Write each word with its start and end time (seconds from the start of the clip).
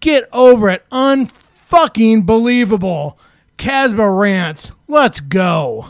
Get 0.00 0.28
over 0.32 0.70
it. 0.70 0.88
Unfucking 0.90 2.24
believable. 2.24 3.18
Kasbah 3.58 4.18
rants. 4.18 4.72
Let's 4.88 5.20
go. 5.20 5.88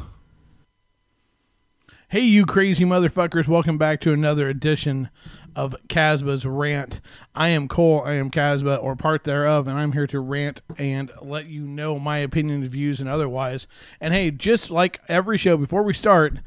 Hey, 2.08 2.22
you 2.22 2.44
crazy 2.44 2.84
motherfuckers. 2.84 3.46
Welcome 3.46 3.78
back 3.78 4.00
to 4.00 4.12
another 4.12 4.48
edition 4.48 5.10
of 5.54 5.76
Kasbah's 5.86 6.44
Rant. 6.44 7.00
I 7.36 7.48
am 7.48 7.68
Cole, 7.68 8.02
I 8.04 8.14
am 8.14 8.32
Kasbah, 8.32 8.82
or 8.82 8.96
part 8.96 9.22
thereof, 9.22 9.68
and 9.68 9.78
I'm 9.78 9.92
here 9.92 10.08
to 10.08 10.18
rant 10.18 10.60
and 10.76 11.12
let 11.22 11.46
you 11.46 11.62
know 11.62 12.00
my 12.00 12.18
opinions, 12.18 12.66
views, 12.66 12.98
and 12.98 13.08
otherwise. 13.08 13.68
And 14.00 14.12
hey, 14.12 14.32
just 14.32 14.70
like 14.70 15.00
every 15.06 15.38
show, 15.38 15.56
before 15.56 15.84
we 15.84 15.94
start, 15.94 16.38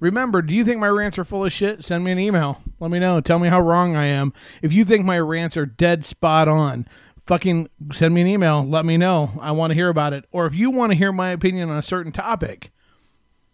remember, 0.00 0.42
do 0.42 0.54
you 0.54 0.64
think 0.64 0.78
my 0.78 0.88
rants 0.88 1.18
are 1.18 1.24
full 1.24 1.44
of 1.44 1.52
shit? 1.52 1.84
Send 1.84 2.04
me 2.04 2.12
an 2.12 2.18
email. 2.18 2.62
Let 2.80 2.90
me 2.90 2.98
know. 2.98 3.20
Tell 3.20 3.38
me 3.38 3.48
how 3.48 3.60
wrong 3.60 3.96
I 3.96 4.06
am. 4.06 4.32
If 4.62 4.72
you 4.72 4.84
think 4.84 5.04
my 5.04 5.18
rants 5.18 5.56
are 5.56 5.66
dead 5.66 6.04
spot 6.04 6.48
on, 6.48 6.86
fucking 7.26 7.68
send 7.92 8.14
me 8.14 8.20
an 8.20 8.26
email. 8.26 8.64
Let 8.64 8.84
me 8.84 8.96
know. 8.96 9.32
I 9.40 9.52
want 9.52 9.70
to 9.70 9.74
hear 9.74 9.88
about 9.88 10.12
it. 10.12 10.24
Or 10.32 10.46
if 10.46 10.54
you 10.54 10.70
want 10.70 10.92
to 10.92 10.98
hear 10.98 11.12
my 11.12 11.30
opinion 11.30 11.70
on 11.70 11.78
a 11.78 11.82
certain 11.82 12.12
topic, 12.12 12.72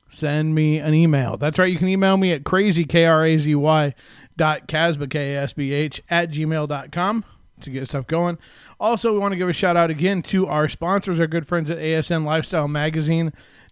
send 0.08 0.55
me 0.55 0.78
an 0.78 0.94
email. 0.94 1.36
That's 1.36 1.58
right. 1.58 1.70
You 1.70 1.78
can 1.78 1.88
email 1.88 2.16
me 2.16 2.33
at 2.33 2.44
crazy, 2.44 2.84
K 2.84 3.05
R 3.05 3.24
A 3.24 3.38
Z 3.38 3.55
Y, 3.55 3.94
dot 4.36 4.66
Kasbah, 4.68 5.11
K 5.11 5.34
A 5.34 5.42
S 5.42 5.52
B 5.52 5.72
H, 5.72 6.02
at 6.11 6.30
gmail.com 6.30 7.24
to 7.62 7.70
get 7.70 7.88
stuff 7.88 8.06
going. 8.06 8.38
Also, 8.78 9.12
we 9.12 9.18
want 9.18 9.33
to 9.33 9.36
give 9.36 9.48
a 9.48 9.52
shout 9.52 9.77
out 9.77 9.91
again 9.91 10.22
to 10.22 10.46
our 10.46 10.68
sponsors, 10.68 11.20
our 11.20 11.27
good 11.27 11.46
friends 11.46 11.70
at 11.70 11.78
ASN 11.78 12.24
Lifestyle 12.24 12.68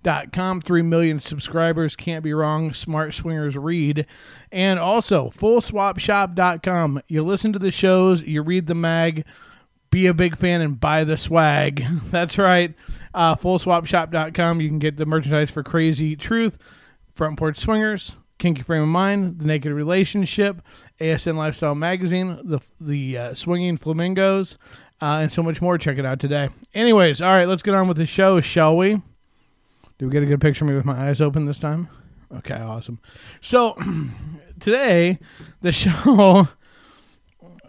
Magazine.com. 0.04 0.60
3 0.60 0.82
million 0.82 1.20
subscribers. 1.20 1.96
Can't 1.96 2.24
be 2.24 2.32
wrong. 2.32 2.72
Smart 2.72 3.14
Swingers 3.14 3.56
read. 3.56 4.06
And 4.50 4.78
also, 4.78 5.30
FullSwapShop.com. 5.30 7.02
You 7.08 7.22
listen 7.24 7.52
to 7.52 7.58
the 7.58 7.70
shows, 7.70 8.22
you 8.22 8.42
read 8.42 8.66
the 8.66 8.74
mag 8.74 9.24
be 9.90 10.06
a 10.06 10.12
big 10.12 10.36
fan 10.36 10.60
and 10.60 10.78
buy 10.78 11.02
the 11.02 11.16
swag. 11.16 11.82
That's 12.10 12.36
right. 12.36 12.74
Uh, 13.14 13.36
FullSwapShop.com. 13.36 14.60
You 14.60 14.68
can 14.68 14.78
get 14.78 14.98
the 14.98 15.06
merchandise 15.06 15.50
for 15.50 15.62
Crazy 15.62 16.14
Truth, 16.14 16.58
Front 17.14 17.38
Porch 17.38 17.58
Swingers, 17.58 18.14
Kinky 18.38 18.60
Frame 18.60 18.83
of 18.83 18.88
Mind, 18.88 19.38
The 19.38 19.46
Naked 19.46 19.72
Relationship, 19.72 20.60
ASN 21.00 21.36
Lifestyle 21.36 21.74
Magazine, 21.74 22.38
the 22.44 22.60
the 22.78 23.16
uh, 23.16 23.34
Swinging 23.34 23.78
Flamingos, 23.78 24.58
uh, 25.00 25.20
and 25.22 25.33
so 25.33 25.42
much 25.42 25.62
more. 25.62 25.78
Check 25.78 25.96
it 25.96 26.05
out 26.05 26.20
today. 26.20 26.50
Anyways, 26.74 27.22
all 27.22 27.33
right, 27.33 27.48
let's 27.48 27.62
get 27.62 27.74
on 27.74 27.88
with 27.88 27.96
the 27.96 28.05
show, 28.05 28.42
shall 28.42 28.77
we? 28.77 29.00
Did 29.98 30.06
we 30.06 30.12
get 30.12 30.22
a 30.22 30.27
good 30.27 30.41
picture 30.41 30.64
of 30.64 30.70
me 30.70 30.77
with 30.77 30.84
my 30.84 31.08
eyes 31.08 31.20
open 31.20 31.46
this 31.46 31.58
time? 31.58 31.88
Okay, 32.32 32.54
awesome. 32.54 33.00
So 33.41 33.77
today, 34.60 35.18
the 35.60 35.72
show 35.72 36.48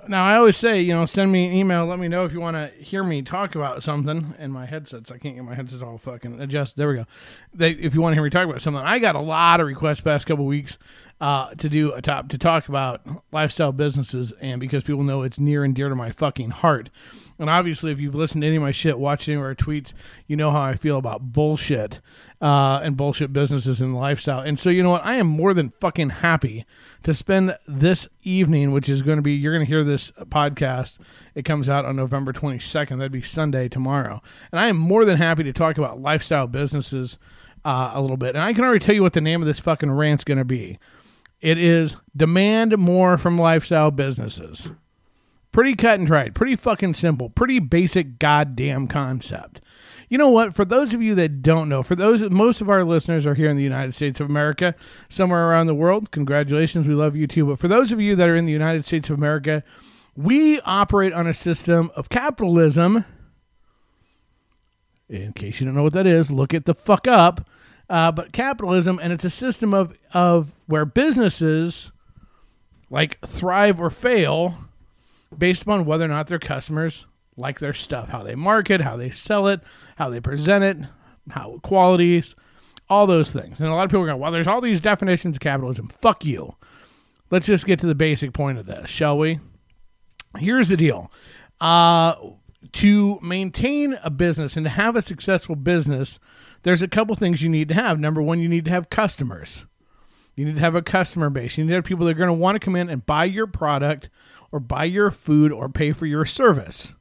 now 0.10 0.26
I 0.26 0.38
always 0.38 0.58
say, 0.58 0.82
you 0.82 0.94
know, 0.94 1.06
send 1.06 1.32
me 1.32 1.46
an 1.46 1.54
email. 1.54 1.86
Let 1.86 2.00
me 2.00 2.08
know 2.08 2.26
if 2.26 2.34
you 2.34 2.40
want 2.40 2.58
to 2.58 2.84
hear 2.84 3.04
me 3.04 3.22
talk 3.22 3.54
about 3.54 3.84
something. 3.84 4.34
And 4.40 4.52
my 4.52 4.66
headsets, 4.66 5.12
I 5.12 5.20
can't 5.20 5.36
get 5.36 5.44
my 5.44 5.54
headsets 5.54 5.84
all 5.84 6.00
fucking 6.00 6.42
adjusted. 6.42 6.78
There 6.78 6.90
we 6.90 6.96
go. 6.96 7.06
They, 7.54 7.72
if 7.72 7.94
you 7.94 8.02
want 8.02 8.14
to 8.14 8.16
hear 8.16 8.24
me 8.24 8.32
talk 8.32 8.50
about 8.50 8.62
something, 8.62 8.82
I 8.82 8.98
got 8.98 9.16
a 9.16 9.20
lot 9.20 9.60
of 9.60 9.68
requests 9.68 10.02
past 10.02 10.26
couple 10.26 10.46
weeks 10.46 10.80
uh, 11.22 11.54
to 11.56 11.70
do 11.70 11.94
a 11.94 12.02
top 12.02 12.30
to 12.30 12.38
talk 12.38 12.70
about 12.70 13.02
lifestyle 13.32 13.72
businesses, 13.72 14.32
and 14.40 14.60
because 14.60 14.84
people 14.84 15.04
know 15.04 15.22
it's 15.22 15.40
near 15.40 15.64
and 15.64 15.76
dear 15.76 15.90
to 15.90 15.96
my 15.96 16.12
fucking 16.12 16.52
heart. 16.52 16.90
And 17.40 17.50
obviously, 17.50 17.92
if 17.92 18.00
you've 18.02 18.16
listened 18.16 18.42
to 18.42 18.48
any 18.48 18.58
of 18.58 18.62
my 18.62 18.72
shit, 18.72 19.00
watched 19.00 19.30
any 19.30 19.36
of 19.36 19.42
our 19.42 19.56
tweets, 19.56 19.94
you 20.28 20.36
know 20.36 20.52
how 20.52 20.62
I 20.62 20.76
feel 20.76 20.98
about 20.98 21.32
bullshit 21.32 22.02
uh, 22.42 22.82
and 22.84 22.98
bullshit 22.98 23.32
businesses 23.32 23.80
and 23.80 23.96
lifestyle. 23.96 24.42
And 24.42 24.60
so, 24.60 24.70
you 24.70 24.84
know 24.84 24.90
what? 24.92 25.06
I 25.06 25.16
am 25.16 25.28
more 25.28 25.54
than 25.54 25.72
fucking 25.80 26.10
happy 26.10 26.66
to 27.04 27.14
spend 27.14 27.58
this 27.66 28.10
evening, 28.24 28.74
which 28.74 28.90
is 28.90 29.02
going 29.02 29.18
to 29.18 29.22
be, 29.22 29.34
you're 29.34 29.54
going 29.54 29.66
to 29.66 29.70
hear 29.70 29.86
this 29.86 30.12
podcast. 30.12 30.98
It 31.34 31.46
comes 31.46 31.70
out 31.70 31.86
on 31.86 31.96
November 31.96 32.34
22nd. 32.34 32.98
That'd 32.98 33.14
be 33.14 33.22
Sunday 33.22 33.70
tomorrow. 33.70 34.22
And 34.52 34.60
I 34.60 34.68
am 34.68 34.76
more 34.76 35.06
than 35.06 35.16
happy 35.16 35.44
to 35.44 35.54
talk 35.54 35.78
about 35.78 36.02
lifestyle 36.02 36.48
businesses 36.48 37.18
uh, 37.64 37.92
a 37.94 38.02
little 38.02 38.18
bit. 38.18 38.36
And 38.36 38.44
I 38.44 38.52
can 38.52 38.66
already 38.66 38.84
tell 38.84 38.96
you 38.96 39.02
what 39.02 39.14
the 39.14 39.22
name 39.22 39.42
of 39.42 39.48
this 39.48 39.60
fucking 39.60 39.92
rant's 39.92 40.26
going 40.26 40.40
to 40.40 40.46
be. 40.46 40.78
It 41.42 41.58
is 41.58 41.96
Demand 42.16 42.78
More 42.78 43.18
from 43.18 43.38
Lifestyle 43.38 43.92
Businesses. 43.92 44.70
Pretty 45.52 45.74
cut 45.74 45.98
and 45.98 46.08
dried, 46.08 46.36
pretty 46.36 46.56
fucking 46.56 46.94
simple, 46.94 47.30
pretty 47.30 47.60
basic 47.60 48.20
goddamn 48.20 48.88
concept. 48.88 49.62
You 50.10 50.18
know 50.18 50.30
what? 50.30 50.54
For 50.54 50.66
those 50.66 50.94
of 50.94 51.02
you 51.02 51.16
that 51.16 51.42
don't 51.42 51.70
know, 51.70 51.82
for 51.82 51.96
those 51.96 52.22
most 52.30 52.62
of 52.62 52.70
our 52.70 52.84
listeners 52.84 53.26
are 53.26 53.36
here 53.36 53.50
in 53.50 53.58
the 53.58 53.64
United 53.64 53.96
States 53.96 54.20
of 54.20 54.30
America, 54.30 54.76
somewhere 55.08 55.48
around 55.48 55.68
the 55.68 55.76
world. 55.76 56.12
Congratulations, 56.12 56.88
we 56.88 56.94
love 56.94 57.16
you 57.16 57.26
too. 57.26 57.46
But 57.46 57.60
for 57.60 57.68
those 57.68 57.92
of 57.92 58.02
you 58.02 58.16
that 58.16 58.28
are 58.28 58.36
in 58.36 58.46
the 58.46 58.52
United 58.52 58.86
States 58.86 59.10
of 59.10 59.18
America, 59.18 59.64
we 60.16 60.60
operate 60.62 61.14
on 61.14 61.26
a 61.26 61.34
system 61.34 61.90
of 61.96 62.10
capitalism. 62.10 63.06
In 65.08 65.34
case 65.34 65.60
you 65.60 65.66
don't 65.66 65.76
know 65.76 65.84
what 65.84 65.94
that 65.94 66.08
is, 66.08 66.30
look 66.30 66.54
it 66.54 66.66
the 66.66 66.76
fuck 66.76 67.08
up. 67.08 67.48
Uh, 67.90 68.12
but 68.12 68.32
capitalism, 68.32 69.00
and 69.02 69.12
it's 69.12 69.26
a 69.26 69.30
system 69.30 69.74
of 69.74 69.98
of 70.14 70.52
where 70.68 70.86
businesses 70.86 71.92
like 72.90 73.20
thrive 73.26 73.80
or 73.80 73.90
fail 73.90 74.56
based 75.36 75.64
upon 75.64 75.86
whether 75.86 76.06
or 76.06 76.10
not 76.10 76.28
their 76.28 76.40
customers 76.40 77.06
like 77.36 77.60
their 77.60 77.74
stuff, 77.74 78.10
how 78.10 78.22
they 78.22 78.36
market, 78.36 78.82
how 78.82 78.98
they 78.98 79.10
sell 79.10 79.48
it, 79.48 79.62
how 79.96 80.10
they 80.10 80.20
present 80.20 80.64
it, 80.64 80.78
how 81.32 81.58
qualities, 81.64 82.36
all 82.90 83.08
those 83.08 83.32
things. 83.32 83.60
And 83.60 83.70
a 83.70 83.74
lot 83.74 83.86
of 83.86 83.92
people 83.92 84.06
go, 84.06 84.18
well, 84.18 84.32
there's 84.32 84.48
all 84.48 84.62
these 84.62 84.82
definitions 84.82 85.38
of 85.38 85.40
capitalism. 85.40 85.88
Fuck 85.88 86.26
you. 86.26 86.56
Let's 87.32 87.48
just 87.48 87.66
get 87.66 87.80
to 87.80 87.88
the 87.88 87.96
basic 87.96 88.34
point 88.34 88.58
of 88.58 88.66
this, 88.66 88.90
shall 88.90 89.18
we? 89.18 89.40
Here's 90.38 90.68
the 90.68 90.78
deal. 90.78 91.12
Uh, 91.62 92.16
to 92.74 93.20
maintain 93.22 93.98
a 94.04 94.10
business 94.10 94.58
and 94.58 94.66
to 94.66 94.70
have 94.70 94.96
a 94.96 95.02
successful 95.02 95.56
business, 95.56 96.20
there's 96.64 96.82
a 96.82 96.88
couple 96.88 97.16
things 97.16 97.42
you 97.42 97.50
need 97.50 97.70
to 97.70 97.76
have. 97.76 98.00
Number 98.00 98.22
one, 98.22 98.40
you 98.40 98.50
need 98.50 98.66
to 98.66 98.72
have 98.72 98.90
customers. 98.90 99.66
You 100.36 100.46
need 100.46 100.56
to 100.56 100.62
have 100.62 100.76
a 100.76 100.82
customer 100.82 101.30
base. 101.30 101.58
You 101.58 101.66
need 101.66 101.72
to 101.72 101.76
have 101.76 101.84
people 101.84 102.06
that 102.06 102.12
are 102.12 102.20
going 102.20 102.28
to 102.28 102.34
want 102.34 102.56
to 102.56 102.64
come 102.64 102.76
in 102.76 102.90
and 102.90 103.06
buy 103.06 103.26
your 103.26 103.48
product 103.48 104.10
or 104.52 104.60
buy 104.60 104.86
your 104.86 105.12
food 105.12 105.52
or 105.52 105.70
pay 105.70 105.92
for 105.92 106.06
your 106.06 106.26
service. 106.26 106.94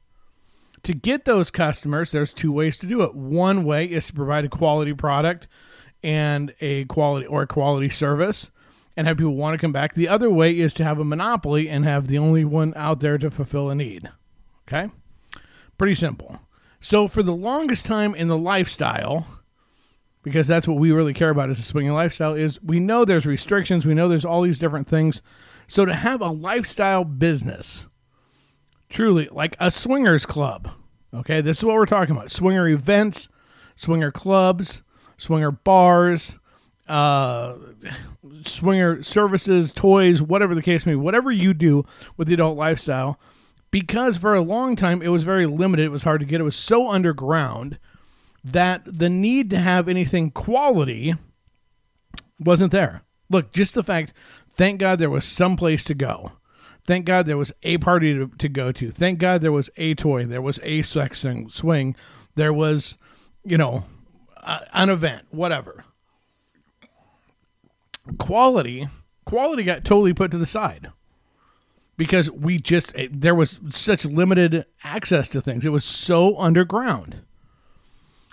To 0.83 0.93
get 0.93 1.25
those 1.25 1.51
customers, 1.51 2.11
there's 2.11 2.33
two 2.33 2.51
ways 2.51 2.77
to 2.77 2.85
do 2.85 3.01
it. 3.01 3.15
One 3.15 3.63
way 3.63 3.85
is 3.85 4.07
to 4.07 4.13
provide 4.13 4.45
a 4.45 4.49
quality 4.49 4.93
product 4.93 5.47
and 6.03 6.53
a 6.61 6.85
quality 6.85 7.27
or 7.27 7.41
a 7.41 7.47
quality 7.47 7.89
service 7.89 8.49
and 8.95 9.07
have 9.07 9.17
people 9.17 9.35
want 9.35 9.53
to 9.53 9.61
come 9.61 9.71
back. 9.71 9.93
The 9.93 10.07
other 10.07 10.29
way 10.29 10.57
is 10.57 10.73
to 10.75 10.83
have 10.83 10.99
a 10.99 11.05
monopoly 11.05 11.69
and 11.69 11.85
have 11.85 12.07
the 12.07 12.17
only 12.17 12.45
one 12.45 12.73
out 12.75 12.99
there 12.99 13.17
to 13.17 13.31
fulfill 13.31 13.69
a 13.69 13.75
need. 13.75 14.09
Okay? 14.67 14.89
Pretty 15.77 15.95
simple. 15.95 16.39
So 16.81 17.07
for 17.07 17.23
the 17.23 17.33
longest 17.33 17.85
time 17.85 18.15
in 18.15 18.27
the 18.27 18.37
lifestyle, 18.37 19.25
because 20.23 20.47
that's 20.47 20.67
what 20.67 20.77
we 20.77 20.91
really 20.91 21.13
care 21.13 21.29
about 21.29 21.49
as 21.49 21.59
a 21.59 21.63
swinging 21.63 21.93
lifestyle, 21.93 22.33
is 22.33 22.61
we 22.61 22.79
know 22.79 23.05
there's 23.05 23.25
restrictions, 23.25 23.85
we 23.85 23.93
know 23.93 24.07
there's 24.07 24.25
all 24.25 24.41
these 24.41 24.59
different 24.59 24.87
things. 24.87 25.21
So 25.67 25.85
to 25.85 25.93
have 25.93 26.21
a 26.21 26.29
lifestyle 26.29 27.03
business, 27.03 27.85
truly 28.89 29.29
like 29.31 29.55
a 29.59 29.71
swingers 29.71 30.25
club, 30.25 30.71
okay, 31.13 31.41
this 31.41 31.59
is 31.59 31.63
what 31.63 31.75
we're 31.75 31.85
talking 31.85 32.15
about: 32.15 32.31
swinger 32.31 32.67
events, 32.67 33.29
swinger 33.75 34.11
clubs, 34.11 34.81
swinger 35.17 35.51
bars, 35.51 36.37
uh, 36.87 37.55
swinger 38.45 39.03
services, 39.03 39.71
toys, 39.71 40.21
whatever 40.21 40.55
the 40.55 40.61
case 40.61 40.85
may 40.85 40.93
be, 40.93 40.97
whatever 40.97 41.31
you 41.31 41.53
do 41.53 41.85
with 42.17 42.27
the 42.27 42.33
adult 42.33 42.57
lifestyle. 42.57 43.19
Because 43.71 44.17
for 44.17 44.33
a 44.33 44.41
long 44.41 44.75
time 44.75 45.03
it 45.03 45.09
was 45.09 45.23
very 45.23 45.45
limited, 45.45 45.85
it 45.85 45.91
was 45.91 46.03
hard 46.03 46.19
to 46.21 46.25
get. 46.25 46.41
It 46.41 46.43
was 46.45 46.55
so 46.55 46.89
underground 46.89 47.77
that 48.43 48.81
the 48.85 49.09
need 49.09 49.49
to 49.49 49.57
have 49.57 49.87
anything 49.87 50.31
quality 50.31 51.15
wasn't 52.39 52.71
there. 52.71 53.03
Look, 53.29 53.51
just 53.51 53.73
the 53.73 53.83
fact, 53.83 54.13
thank 54.49 54.79
God 54.79 54.99
there 54.99 55.09
was 55.09 55.25
some 55.25 55.55
place 55.55 55.83
to 55.85 55.93
go. 55.93 56.31
Thank 56.85 57.05
God 57.05 57.25
there 57.25 57.37
was 57.37 57.53
a 57.61 57.77
party 57.77 58.15
to, 58.15 58.31
to 58.37 58.49
go 58.49 58.71
to. 58.71 58.89
Thank 58.89 59.19
God 59.19 59.41
there 59.41 59.51
was 59.51 59.69
a 59.77 59.93
toy. 59.93 60.25
There 60.25 60.41
was 60.41 60.59
a 60.63 60.81
sex 60.81 61.23
swing. 61.49 61.95
There 62.35 62.53
was, 62.53 62.97
you 63.43 63.57
know, 63.57 63.83
an 64.73 64.89
event, 64.89 65.25
whatever. 65.29 65.83
Quality, 68.17 68.87
quality 69.25 69.63
got 69.63 69.83
totally 69.83 70.13
put 70.13 70.31
to 70.31 70.39
the 70.39 70.47
side 70.47 70.91
because 71.95 72.31
we 72.31 72.57
just 72.57 72.95
it, 72.95 73.21
there 73.21 73.35
was 73.35 73.59
such 73.69 74.05
limited 74.05 74.65
access 74.83 75.27
to 75.27 75.41
things. 75.41 75.65
It 75.65 75.71
was 75.71 75.85
so 75.85 76.39
underground. 76.39 77.21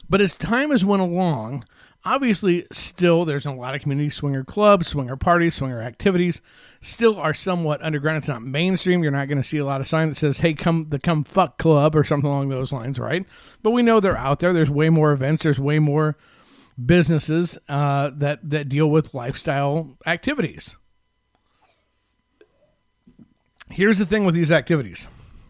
But 0.09 0.21
as 0.21 0.37
time 0.37 0.71
has 0.71 0.85
went 0.85 1.03
along, 1.03 1.65
obviously 2.05 2.67
still 2.71 3.25
there's 3.25 3.47
a 3.47 3.53
lot 3.53 3.75
of 3.75 3.83
community 3.83 4.09
swinger 4.09 4.45
clubs, 4.45 4.87
swinger 4.87 5.17
parties, 5.17 5.57
swinger 5.57 5.83
activities 5.83 6.41
still 6.81 7.19
are 7.19 7.35
somewhat 7.35 7.83
underground. 7.83 8.19
It's 8.19 8.29
not 8.29 8.43
mainstream. 8.43 9.03
You're 9.03 9.13
not 9.13 9.29
going 9.29 9.43
to 9.43 9.47
see 9.47 9.59
a 9.59 9.65
lot 9.65 9.81
of 9.81 9.89
sign 9.89 10.09
that 10.09 10.15
says, 10.15 10.39
"Hey, 10.39 10.55
come 10.55 10.87
the 10.91 10.99
come 10.99 11.25
fuck 11.25 11.59
club" 11.59 11.97
or 11.97 12.05
something 12.05 12.31
along 12.31 12.49
those 12.49 12.73
lines, 12.73 12.99
right? 12.99 13.27
But 13.63 13.73
we 13.73 13.83
know 13.83 14.01
they're 14.01 14.17
out 14.17 14.39
there. 14.39 14.53
There's 14.53 14.71
way 14.71 14.89
more 14.89 15.13
events. 15.13 15.43
There's 15.43 15.61
way 15.61 15.79
more 15.79 16.17
businesses 16.85 17.59
uh, 17.69 18.11
that 18.15 18.49
that 18.49 18.69
deal 18.69 18.91
with 18.91 19.15
lifestyle 19.15 19.97
activities. 20.07 20.77
Here's 23.69 23.99
the 23.99 24.07
thing 24.07 24.25
with 24.25 24.35
these 24.35 24.53
activities, 24.53 25.09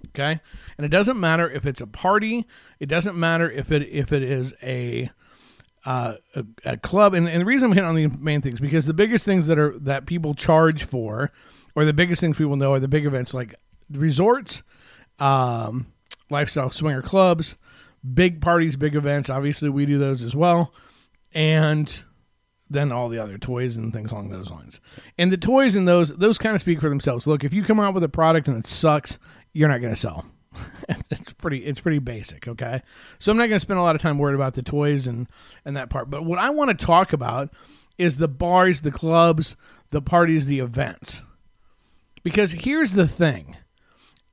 okay? 0.09 0.41
And 0.77 0.85
it 0.85 0.89
doesn't 0.89 1.19
matter 1.19 1.51
if 1.51 1.67
it's 1.67 1.81
a 1.81 1.87
party. 1.87 2.47
It 2.81 2.87
doesn't 2.87 3.17
matter 3.17 3.51
if 3.51 3.73
it 3.73 3.83
if 3.83 4.13
it 4.13 4.23
is 4.23 4.55
a 4.63 5.11
uh, 5.87 6.15
a, 6.35 6.45
a, 6.65 6.77
club. 6.77 7.15
And, 7.15 7.29
and 7.29 7.41
the 7.41 7.45
reason 7.45 7.71
I'm 7.71 7.75
hitting 7.77 7.89
on 7.89 7.95
the 7.95 8.09
main 8.09 8.43
things 8.43 8.59
because 8.59 8.87
the 8.87 8.95
biggest 8.95 9.25
things 9.25 9.47
that 9.47 9.59
are 9.59 9.79
that 9.79 10.05
people 10.05 10.35
charge 10.35 10.83
for, 10.83 11.31
or 11.75 11.85
the 11.85 11.93
biggest 11.93 12.21
things 12.21 12.37
people 12.37 12.57
know, 12.57 12.73
are 12.73 12.81
the 12.81 12.89
big 12.89 13.07
events 13.07 13.33
like 13.33 13.55
resorts, 13.91 14.63
um, 15.21 15.87
lifestyle 16.29 16.71
swinger 16.71 17.03
clubs, 17.03 17.57
big 18.15 18.41
parties, 18.41 18.77
big 18.77 18.97
events. 18.97 19.31
Obviously, 19.31 19.69
we 19.69 19.87
do 19.87 19.97
those 19.97 20.25
as 20.25 20.35
well, 20.35 20.75
and 21.33 22.03
then 22.69 22.91
all 22.91 23.09
the 23.09 23.19
other 23.19 23.39
toys 23.39 23.77
and 23.77 23.93
things 23.93 24.11
along 24.11 24.31
those 24.31 24.51
lines. 24.51 24.81
And 25.17 25.31
the 25.31 25.37
toys 25.37 25.77
and 25.77 25.87
those 25.87 26.17
those 26.17 26.39
kind 26.39 26.55
of 26.55 26.61
speak 26.61 26.81
for 26.81 26.89
themselves. 26.89 27.27
Look, 27.27 27.45
if 27.45 27.53
you 27.53 27.63
come 27.63 27.79
out 27.79 27.95
with 27.95 28.03
a 28.03 28.09
product 28.09 28.49
and 28.49 28.57
it 28.57 28.67
sucks, 28.67 29.19
you're 29.57 29.69
not 29.69 29.81
going 29.81 29.95
to 29.95 30.01
sell. 30.01 30.27
it's 30.89 31.33
pretty 31.35 31.65
it's 31.65 31.81
pretty 31.81 31.99
basic, 31.99 32.47
okay? 32.47 32.83
So 33.19 33.31
I'm 33.31 33.39
not 33.39 33.47
going 33.47 33.57
to 33.57 33.61
spend 33.61 33.79
a 33.79 33.83
lot 33.83 33.97
of 33.97 34.03
time 34.03 34.19
worried 34.19 34.35
about 34.35 34.55
the 34.55 34.63
toys 34.63 35.07
and 35.07 35.29
and 35.65 35.77
that 35.77 35.89
part. 35.89 36.11
But 36.11 36.25
what 36.25 36.39
I 36.39 36.51
want 36.51 36.79
to 36.79 36.87
talk 36.87 37.13
about 37.13 37.51
is 37.99 38.19
the 38.19 38.29
bars, 38.29 38.83
the 38.83 38.91
clubs, 38.91 39.57
the 39.91 40.03
parties, 40.03 40.47
the 40.47 40.61
events. 40.61 41.23
Because 42.23 42.53
here's 42.53 42.93
the 42.93 43.09
thing. 43.09 43.57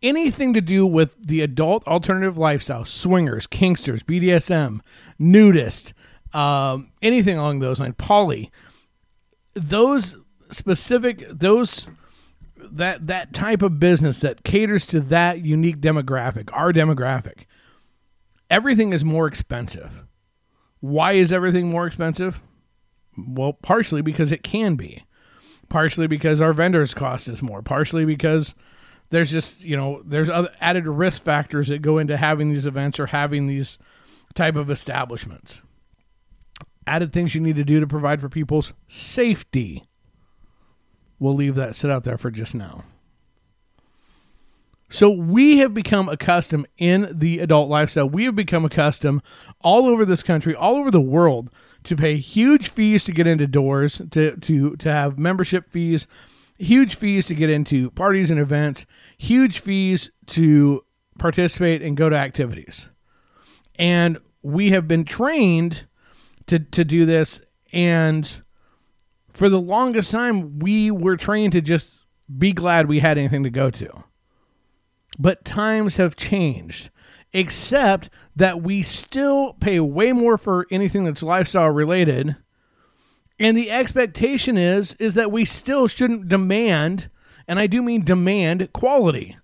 Anything 0.01 0.53
to 0.53 0.61
do 0.61 0.85
with 0.85 1.15
the 1.21 1.39
adult 1.39 1.87
alternative 1.87 2.37
lifestyle, 2.37 2.83
swingers, 2.83 3.47
kinksters, 3.47 4.03
BDSM, 4.03 4.81
nudist, 5.17 5.93
um, 6.33 6.91
anything 7.01 7.37
along 7.37 7.59
those 7.59 7.79
lines, 7.79 7.95
poly, 7.97 8.51
those 9.53 10.17
specific, 10.51 11.25
those 11.29 11.87
that 12.73 13.05
that 13.07 13.33
type 13.33 13.61
of 13.61 13.79
business 13.79 14.19
that 14.19 14.43
caters 14.43 14.85
to 14.87 14.99
that 14.99 15.45
unique 15.45 15.79
demographic, 15.79 16.49
our 16.53 16.73
demographic, 16.73 17.45
everything 18.49 18.93
is 18.93 19.05
more 19.05 19.27
expensive. 19.27 20.03
Why 20.79 21.13
is 21.13 21.31
everything 21.31 21.69
more 21.69 21.85
expensive? 21.85 22.41
Well, 23.15 23.53
partially 23.53 24.01
because 24.01 24.31
it 24.31 24.43
can 24.43 24.75
be. 24.75 25.05
Partially 25.69 26.07
because 26.07 26.41
our 26.41 26.51
vendors 26.51 26.93
cost 26.93 27.29
us 27.29 27.41
more. 27.41 27.61
Partially 27.61 28.05
because 28.05 28.55
there's 29.11 29.31
just, 29.31 29.63
you 29.63 29.77
know, 29.77 30.01
there's 30.03 30.29
other 30.29 30.51
added 30.59 30.87
risk 30.87 31.21
factors 31.21 31.67
that 31.67 31.83
go 31.83 31.99
into 31.99 32.17
having 32.17 32.51
these 32.51 32.65
events 32.65 32.99
or 32.99 33.07
having 33.07 33.45
these 33.45 33.77
type 34.33 34.55
of 34.55 34.71
establishments. 34.71 35.61
Added 36.87 37.13
things 37.13 37.35
you 37.35 37.39
need 37.39 37.55
to 37.55 37.63
do 37.63 37.79
to 37.79 37.87
provide 37.87 38.19
for 38.19 38.29
people's 38.29 38.73
safety 38.87 39.83
we'll 41.23 41.33
leave 41.33 41.55
that 41.55 41.73
sit 41.75 41.89
out 41.89 42.03
there 42.03 42.17
for 42.17 42.29
just 42.29 42.53
now. 42.53 42.83
So 44.89 45.09
we 45.09 45.57
have 45.57 45.73
become 45.73 46.07
accustomed 46.07 46.67
in 46.77 47.09
the 47.11 47.39
adult 47.39 47.69
lifestyle. 47.69 48.07
We 48.07 48.25
have 48.25 48.35
become 48.35 48.63
accustomed 48.63 49.23
all 49.61 49.87
over 49.87 50.05
this 50.05 50.21
country, 50.21 50.53
all 50.53 50.75
over 50.75 50.91
the 50.91 51.01
world, 51.01 51.49
to 51.85 51.95
pay 51.95 52.17
huge 52.17 52.69
fees 52.69 53.03
to 53.05 53.11
get 53.11 53.25
into 53.25 53.47
doors, 53.47 54.01
to 54.11 54.35
to 54.35 54.75
to 54.75 54.91
have 54.91 55.17
membership 55.17 55.69
fees, 55.69 56.05
huge 56.59 56.93
fees 56.93 57.25
to 57.27 57.33
get 57.33 57.49
into 57.49 57.89
parties 57.91 58.29
and 58.29 58.39
events, 58.39 58.85
huge 59.17 59.59
fees 59.59 60.11
to 60.27 60.85
participate 61.17 61.81
and 61.81 61.97
go 61.97 62.09
to 62.09 62.15
activities. 62.15 62.89
And 63.79 64.19
we 64.43 64.71
have 64.71 64.87
been 64.87 65.05
trained 65.05 65.87
to 66.47 66.59
to 66.59 66.83
do 66.83 67.05
this 67.05 67.39
and 67.71 68.42
for 69.33 69.49
the 69.49 69.59
longest 69.59 70.11
time, 70.11 70.59
we 70.59 70.91
were 70.91 71.17
trained 71.17 71.53
to 71.53 71.61
just 71.61 71.99
be 72.35 72.51
glad 72.51 72.87
we 72.87 72.99
had 72.99 73.17
anything 73.17 73.43
to 73.43 73.49
go 73.49 73.69
to. 73.71 74.03
But 75.19 75.45
times 75.45 75.97
have 75.97 76.15
changed, 76.15 76.89
except 77.33 78.09
that 78.35 78.61
we 78.61 78.83
still 78.83 79.53
pay 79.53 79.79
way 79.79 80.11
more 80.11 80.37
for 80.37 80.67
anything 80.71 81.03
that's 81.03 81.23
lifestyle 81.23 81.69
related. 81.69 82.35
And 83.39 83.57
the 83.57 83.71
expectation 83.71 84.57
is 84.57 84.93
is 84.93 85.15
that 85.15 85.31
we 85.31 85.45
still 85.45 85.87
shouldn't 85.87 86.29
demand, 86.29 87.09
and 87.47 87.59
I 87.59 87.67
do 87.67 87.81
mean 87.81 88.05
demand 88.05 88.71
quality. 88.73 89.37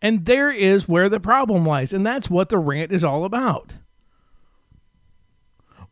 And 0.00 0.26
there 0.26 0.50
is 0.50 0.88
where 0.88 1.08
the 1.08 1.20
problem 1.20 1.66
lies, 1.66 1.92
and 1.92 2.06
that's 2.06 2.30
what 2.30 2.48
the 2.48 2.58
rant 2.58 2.92
is 2.92 3.02
all 3.02 3.24
about. 3.24 3.78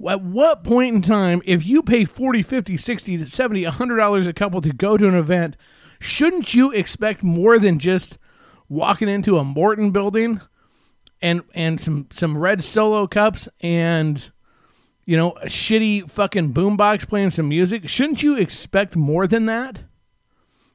At 0.05 0.23
what 0.23 0.63
point 0.63 0.95
in 0.95 1.03
time, 1.03 1.43
if 1.45 1.65
you 1.65 1.83
pay 1.83 2.05
40, 2.05 2.43
50, 2.43 2.77
60, 2.77 3.25
70, 3.25 3.65
$100 3.65 4.27
a 4.27 4.33
couple 4.33 4.61
to 4.61 4.73
go 4.73 4.97
to 4.97 5.09
an 5.09 5.15
event, 5.15 5.57
shouldn't 6.01 6.55
you 6.55 6.71
expect 6.73 7.23
more 7.23 7.59
than 7.59 7.79
just 7.79 8.19
walking 8.69 9.09
into 9.09 9.39
a 9.39 9.45
Morton 9.45 9.91
building 9.93 10.41
and 11.23 11.43
and 11.55 11.81
some 11.81 12.09
some 12.13 12.37
red 12.37 12.63
solo 12.63 13.07
cups 13.07 13.49
and 13.63 14.31
you 15.07 15.17
know 15.17 15.31
a 15.33 15.47
shitty 15.47 16.11
fucking 16.11 16.53
boombox 16.53 17.09
playing 17.09 17.31
some 17.31 17.49
music? 17.49 17.89
Shouldn't 17.89 18.23
you 18.23 18.37
expect 18.37 18.97
more 18.97 19.27
than 19.27 19.47
that? 19.47 19.85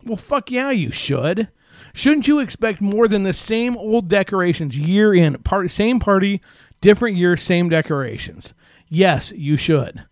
Well, 0.04 0.18
fuck 0.18 0.50
yeah, 0.50 0.72
you 0.72 0.92
should. 0.92 1.50
Shouldn't 1.94 2.28
you 2.28 2.40
expect 2.40 2.82
more 2.82 3.08
than 3.08 3.24
the 3.24 3.34
same 3.34 3.78
old 3.78 4.10
decorations 4.10 4.78
year 4.78 5.14
in, 5.14 5.38
part, 5.44 5.70
same 5.72 6.00
party, 6.00 6.42
different 6.82 7.18
year, 7.18 7.38
same 7.38 7.70
decorations? 7.70 8.54
Yes, 8.90 9.32
you 9.36 9.56
should. 9.56 10.06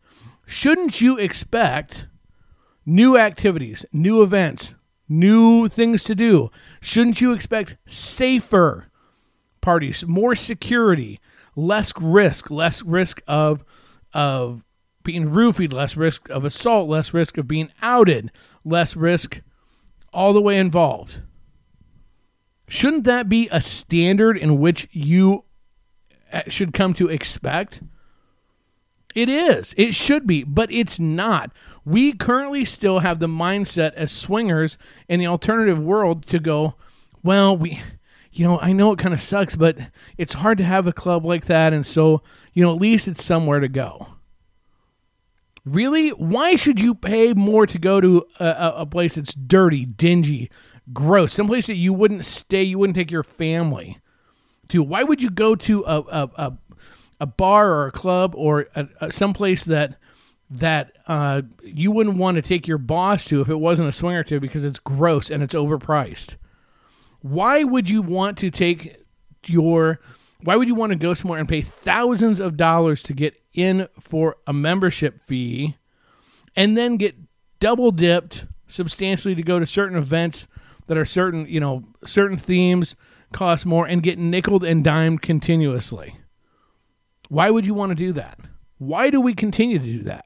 Shouldn't 0.46 1.02
you 1.02 1.18
expect 1.18 2.08
new 2.86 3.18
activities, 3.18 3.86
new 3.92 4.24
events, 4.24 4.74
new 5.08 5.68
things 5.68 6.04
to 6.06 6.16
do? 6.16 6.50
Shouldn't 6.82 7.22
you 7.22 7.34
expect 7.34 7.78
safer 7.86 8.90
parties, 9.62 10.06
more 10.08 10.36
security, 10.36 11.20
less 11.56 11.94
risk, 12.00 12.50
less 12.50 12.82
risk 12.82 13.22
of 13.28 13.64
of 14.14 14.64
being 15.04 15.30
roofied, 15.30 15.74
less 15.74 15.96
risk 15.96 16.30
of 16.30 16.46
assault, 16.46 16.90
less 16.90 17.14
risk 17.14 17.38
of 17.38 17.48
being 17.48 17.72
outed, 17.82 18.32
less 18.64 18.96
risk 18.96 19.42
all 20.14 20.34
the 20.34 20.42
way 20.42 20.58
involved? 20.58 21.22
Shouldn't 22.68 23.04
that 23.06 23.30
be 23.30 23.50
a 23.52 23.62
standard 23.62 24.38
in 24.38 24.60
which 24.60 24.88
you 24.92 25.44
Uh, 26.32 26.44
should 26.48 26.74
come 26.74 26.94
to 26.94 27.08
expect? 27.08 27.82
It 29.16 29.30
is. 29.30 29.74
It 29.76 29.96
should 29.96 30.28
be, 30.28 30.44
but 30.44 30.72
it's 30.72 31.00
not. 31.00 31.52
We 31.84 32.14
currently 32.14 32.64
still 32.66 33.00
have 33.00 33.20
the 33.20 33.28
mindset 33.28 33.94
as 33.94 34.12
swingers 34.12 34.78
in 35.08 35.20
the 35.20 35.28
alternative 35.28 35.82
world 35.82 36.26
to 36.28 36.40
go, 36.40 36.76
well, 37.24 37.58
we 37.58 37.82
you 38.32 38.46
know, 38.46 38.60
I 38.60 38.74
know 38.74 38.92
it 38.92 39.00
kind 39.00 39.14
of 39.14 39.22
sucks, 39.22 39.56
but 39.56 39.78
it's 40.18 40.34
hard 40.34 40.60
to 40.60 40.64
have 40.64 40.86
a 40.86 40.94
club 40.94 41.26
like 41.26 41.46
that 41.46 41.74
and 41.74 41.86
so, 41.86 42.22
you 42.54 42.64
know, 42.64 42.72
at 42.72 42.80
least 42.80 43.08
it's 43.08 43.24
somewhere 43.24 43.60
to 43.60 43.68
go. 43.68 44.08
Really? 45.66 46.10
Why 46.10 46.56
should 46.56 46.80
you 46.80 46.96
pay 46.96 47.34
more 47.34 47.66
to 47.66 47.78
go 47.78 48.00
to 48.00 48.26
a, 48.40 48.74
a 48.78 48.86
place 48.86 49.16
that's 49.16 49.34
dirty, 49.34 49.86
dingy, 49.86 50.50
gross, 50.94 51.34
someplace 51.34 51.68
that 51.68 51.76
you 51.76 51.92
wouldn't 51.92 52.26
stay, 52.26 52.64
you 52.64 52.78
wouldn't 52.78 52.96
take 52.96 53.12
your 53.12 53.24
family 53.24 53.98
to? 54.70 54.84
Why 54.84 55.04
would 55.04 55.22
you 55.22 55.30
go 55.30 55.56
to 55.56 55.84
a, 55.86 56.00
a, 56.00 56.30
a 56.36 56.58
a 57.20 57.26
bar 57.26 57.72
or 57.72 57.88
a 57.88 57.92
club 57.92 58.34
or 58.36 58.68
a, 58.76 58.88
a, 59.02 59.12
someplace 59.12 59.66
that 59.66 59.96
that 60.50 60.98
uh, 61.08 61.44
you 61.62 61.92
wouldn't 61.92 62.18
want 62.18 62.36
to 62.36 62.42
take 62.42 62.68
your 62.68 62.80
boss 62.80 63.26
to 63.26 63.40
if 63.42 63.50
it 63.50 63.60
wasn't 63.60 63.88
a 63.88 63.92
swinger 63.92 64.24
to 64.24 64.40
because 64.40 64.66
it's 64.66 64.80
gross 64.80 65.30
and 65.30 65.44
it's 65.44 65.54
overpriced. 65.54 66.38
Why 67.22 67.64
would 67.64 67.88
you 67.90 68.02
want 68.02 68.38
to 68.40 68.50
take 68.50 69.04
your 69.46 70.00
why 70.42 70.56
would 70.56 70.68
you 70.68 70.76
want 70.76 70.92
to 70.92 70.98
go 70.98 71.14
somewhere 71.14 71.40
and 71.40 71.50
pay 71.50 71.62
thousands 71.62 72.40
of 72.40 72.56
dollars 72.56 73.04
to 73.04 73.14
get 73.14 73.40
in 73.54 73.88
for 74.00 74.38
a 74.48 74.54
membership 74.54 75.20
fee 75.20 75.76
and 76.56 76.78
then 76.78 76.96
get 76.96 77.16
double 77.60 77.92
dipped 77.92 78.46
substantially 78.68 79.36
to 79.36 79.44
go 79.44 79.60
to 79.60 79.66
certain 79.66 79.98
events 79.98 80.48
that 80.88 80.98
are 80.98 81.06
certain, 81.06 81.46
you 81.48 81.60
know, 81.60 81.84
certain 82.06 82.38
themes 82.38 82.96
cost 83.32 83.66
more 83.66 83.86
and 83.86 84.04
get 84.04 84.20
nickled 84.20 84.64
and 84.64 84.84
dimed 84.84 85.22
continuously? 85.22 86.18
Why 87.30 87.50
would 87.50 87.68
you 87.68 87.74
want 87.74 87.92
to 87.92 87.96
do 87.96 88.14
that? 88.14 88.40
Why 88.78 89.10
do 89.10 89.22
we 89.22 89.34
continue 89.34 89.80
to 89.80 89.86
do 89.86 90.04
that? 90.04 90.26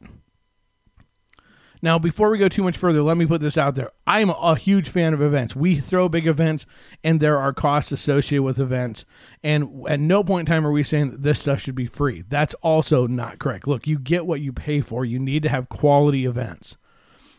Now, 1.84 2.00
before 2.00 2.30
we 2.30 2.38
go 2.38 2.48
too 2.48 2.64
much 2.64 2.78
further, 2.78 3.02
let 3.02 3.18
me 3.18 3.26
put 3.26 3.42
this 3.42 3.58
out 3.58 3.76
there. 3.76 3.92
I'm 4.08 4.30
a 4.30 4.56
huge 4.56 4.88
fan 4.88 5.14
of 5.14 5.22
events. 5.22 5.54
We 5.54 5.76
throw 5.82 6.08
big 6.08 6.26
events, 6.26 6.66
and 7.04 7.20
there 7.20 7.38
are 7.38 7.52
costs 7.52 7.92
associated 7.92 8.44
with 8.44 8.58
events. 8.58 9.04
And 9.44 9.84
at 9.90 10.00
no 10.00 10.24
point 10.24 10.48
in 10.48 10.54
time 10.54 10.66
are 10.66 10.72
we 10.72 10.84
saying 10.84 11.12
that 11.12 11.24
this 11.24 11.42
stuff 11.42 11.60
should 11.60 11.76
be 11.76 11.88
free. 11.88 12.24
That's 12.30 12.54
also 12.62 13.06
not 13.06 13.38
correct. 13.38 13.68
Look, 13.68 13.86
you 13.86 14.00
get 14.00 14.26
what 14.26 14.40
you 14.40 14.54
pay 14.54 14.80
for. 14.80 15.04
You 15.04 15.20
need 15.20 15.44
to 15.44 15.50
have 15.50 15.68
quality 15.68 16.26
events. 16.26 16.78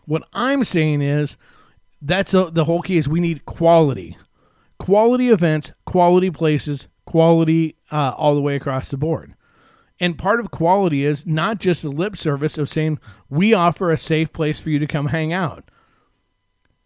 What 0.04 0.28
I'm 0.34 0.62
saying 0.62 1.00
is 1.00 1.38
that's 2.02 2.34
a, 2.34 2.50
the 2.50 2.66
whole 2.66 2.82
key 2.82 2.98
is 2.98 3.08
we 3.08 3.20
need 3.20 3.46
quality, 3.46 4.18
quality 4.78 5.30
events, 5.30 5.72
quality 5.84 6.30
places, 6.30 6.88
quality 7.04 7.76
uh, 7.90 8.12
all 8.16 8.34
the 8.34 8.40
way 8.40 8.56
across 8.56 8.90
the 8.90 8.96
board. 8.96 9.34
And 10.00 10.18
part 10.18 10.40
of 10.40 10.50
quality 10.50 11.04
is 11.04 11.26
not 11.26 11.58
just 11.58 11.82
the 11.82 11.90
lip 11.90 12.16
service 12.16 12.58
of 12.58 12.68
saying, 12.68 12.98
we 13.28 13.54
offer 13.54 13.90
a 13.90 13.98
safe 13.98 14.32
place 14.32 14.58
for 14.58 14.70
you 14.70 14.78
to 14.78 14.86
come 14.86 15.06
hang 15.06 15.32
out. 15.32 15.70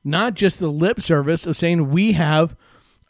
Not 0.05 0.35
just 0.35 0.59
the 0.59 0.69
lip 0.69 1.01
service 1.01 1.47
of 1.47 1.57
saying, 1.57 1.91
we 1.91 2.13
have 2.13 2.55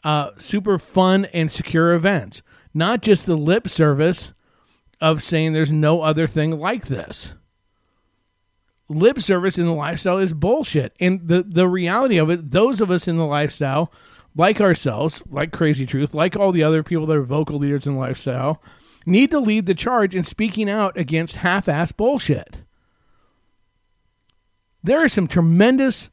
uh, 0.03 0.31
super 0.37 0.79
fun 0.79 1.25
and 1.25 1.51
secure 1.51 1.93
events. 1.93 2.41
Not 2.73 3.01
just 3.01 3.25
the 3.25 3.35
lip 3.35 3.67
service 3.67 4.31
of 5.01 5.21
saying 5.23 5.53
there's 5.53 5.71
no 5.71 6.01
other 6.01 6.27
thing 6.27 6.57
like 6.57 6.87
this. 6.87 7.33
Lip 8.87 9.19
service 9.19 9.57
in 9.57 9.65
the 9.65 9.73
lifestyle 9.73 10.17
is 10.17 10.33
bullshit. 10.33 10.93
And 10.99 11.27
the, 11.27 11.43
the 11.43 11.67
reality 11.67 12.17
of 12.17 12.29
it, 12.29 12.51
those 12.51 12.81
of 12.81 12.89
us 12.89 13.07
in 13.07 13.17
the 13.17 13.25
lifestyle, 13.25 13.91
like 14.35 14.61
ourselves, 14.61 15.23
like 15.29 15.51
Crazy 15.51 15.85
Truth, 15.85 16.13
like 16.13 16.35
all 16.35 16.51
the 16.51 16.63
other 16.63 16.83
people 16.83 17.05
that 17.07 17.17
are 17.17 17.23
vocal 17.23 17.57
leaders 17.57 17.85
in 17.85 17.97
lifestyle, 17.97 18.61
need 19.05 19.31
to 19.31 19.39
lead 19.39 19.65
the 19.65 19.73
charge 19.73 20.15
in 20.15 20.23
speaking 20.23 20.69
out 20.69 20.97
against 20.97 21.37
half 21.37 21.67
ass 21.67 21.91
bullshit. 21.91 22.61
There 24.83 25.03
are 25.03 25.09
some 25.09 25.27
tremendous 25.27 26.09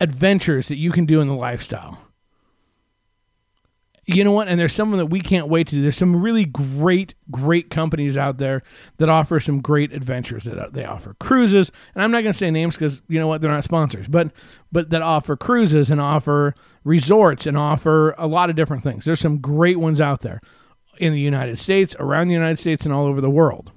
adventures 0.00 0.68
that 0.68 0.76
you 0.76 0.90
can 0.90 1.06
do 1.06 1.20
in 1.20 1.28
the 1.28 1.34
lifestyle. 1.34 1.98
You 4.12 4.24
know 4.24 4.32
what? 4.32 4.48
And 4.48 4.58
there's 4.58 4.72
some 4.72 4.90
that 4.96 5.06
we 5.06 5.20
can't 5.20 5.46
wait 5.46 5.68
to 5.68 5.76
do. 5.76 5.82
There's 5.82 5.96
some 5.96 6.20
really 6.20 6.44
great, 6.44 7.14
great 7.30 7.70
companies 7.70 8.16
out 8.16 8.38
there 8.38 8.62
that 8.96 9.08
offer 9.08 9.38
some 9.38 9.60
great 9.60 9.92
adventures. 9.92 10.44
That 10.44 10.58
uh, 10.58 10.68
they 10.70 10.84
offer 10.84 11.14
cruises, 11.20 11.70
and 11.94 12.02
I'm 12.02 12.10
not 12.10 12.22
going 12.22 12.32
to 12.32 12.38
say 12.38 12.50
names 12.50 12.76
because 12.76 13.02
you 13.06 13.20
know 13.20 13.28
what? 13.28 13.40
They're 13.40 13.52
not 13.52 13.62
sponsors, 13.62 14.08
but 14.08 14.32
but 14.72 14.90
that 14.90 15.02
offer 15.02 15.36
cruises 15.36 15.90
and 15.90 16.00
offer 16.00 16.56
resorts 16.82 17.46
and 17.46 17.56
offer 17.56 18.14
a 18.18 18.26
lot 18.26 18.50
of 18.50 18.56
different 18.56 18.82
things. 18.82 19.04
There's 19.04 19.20
some 19.20 19.38
great 19.38 19.78
ones 19.78 20.00
out 20.00 20.22
there 20.22 20.40
in 20.98 21.12
the 21.12 21.20
United 21.20 21.58
States, 21.58 21.94
around 22.00 22.28
the 22.28 22.34
United 22.34 22.58
States, 22.58 22.84
and 22.84 22.92
all 22.92 23.06
over 23.06 23.20
the 23.20 23.30
world. 23.30 23.70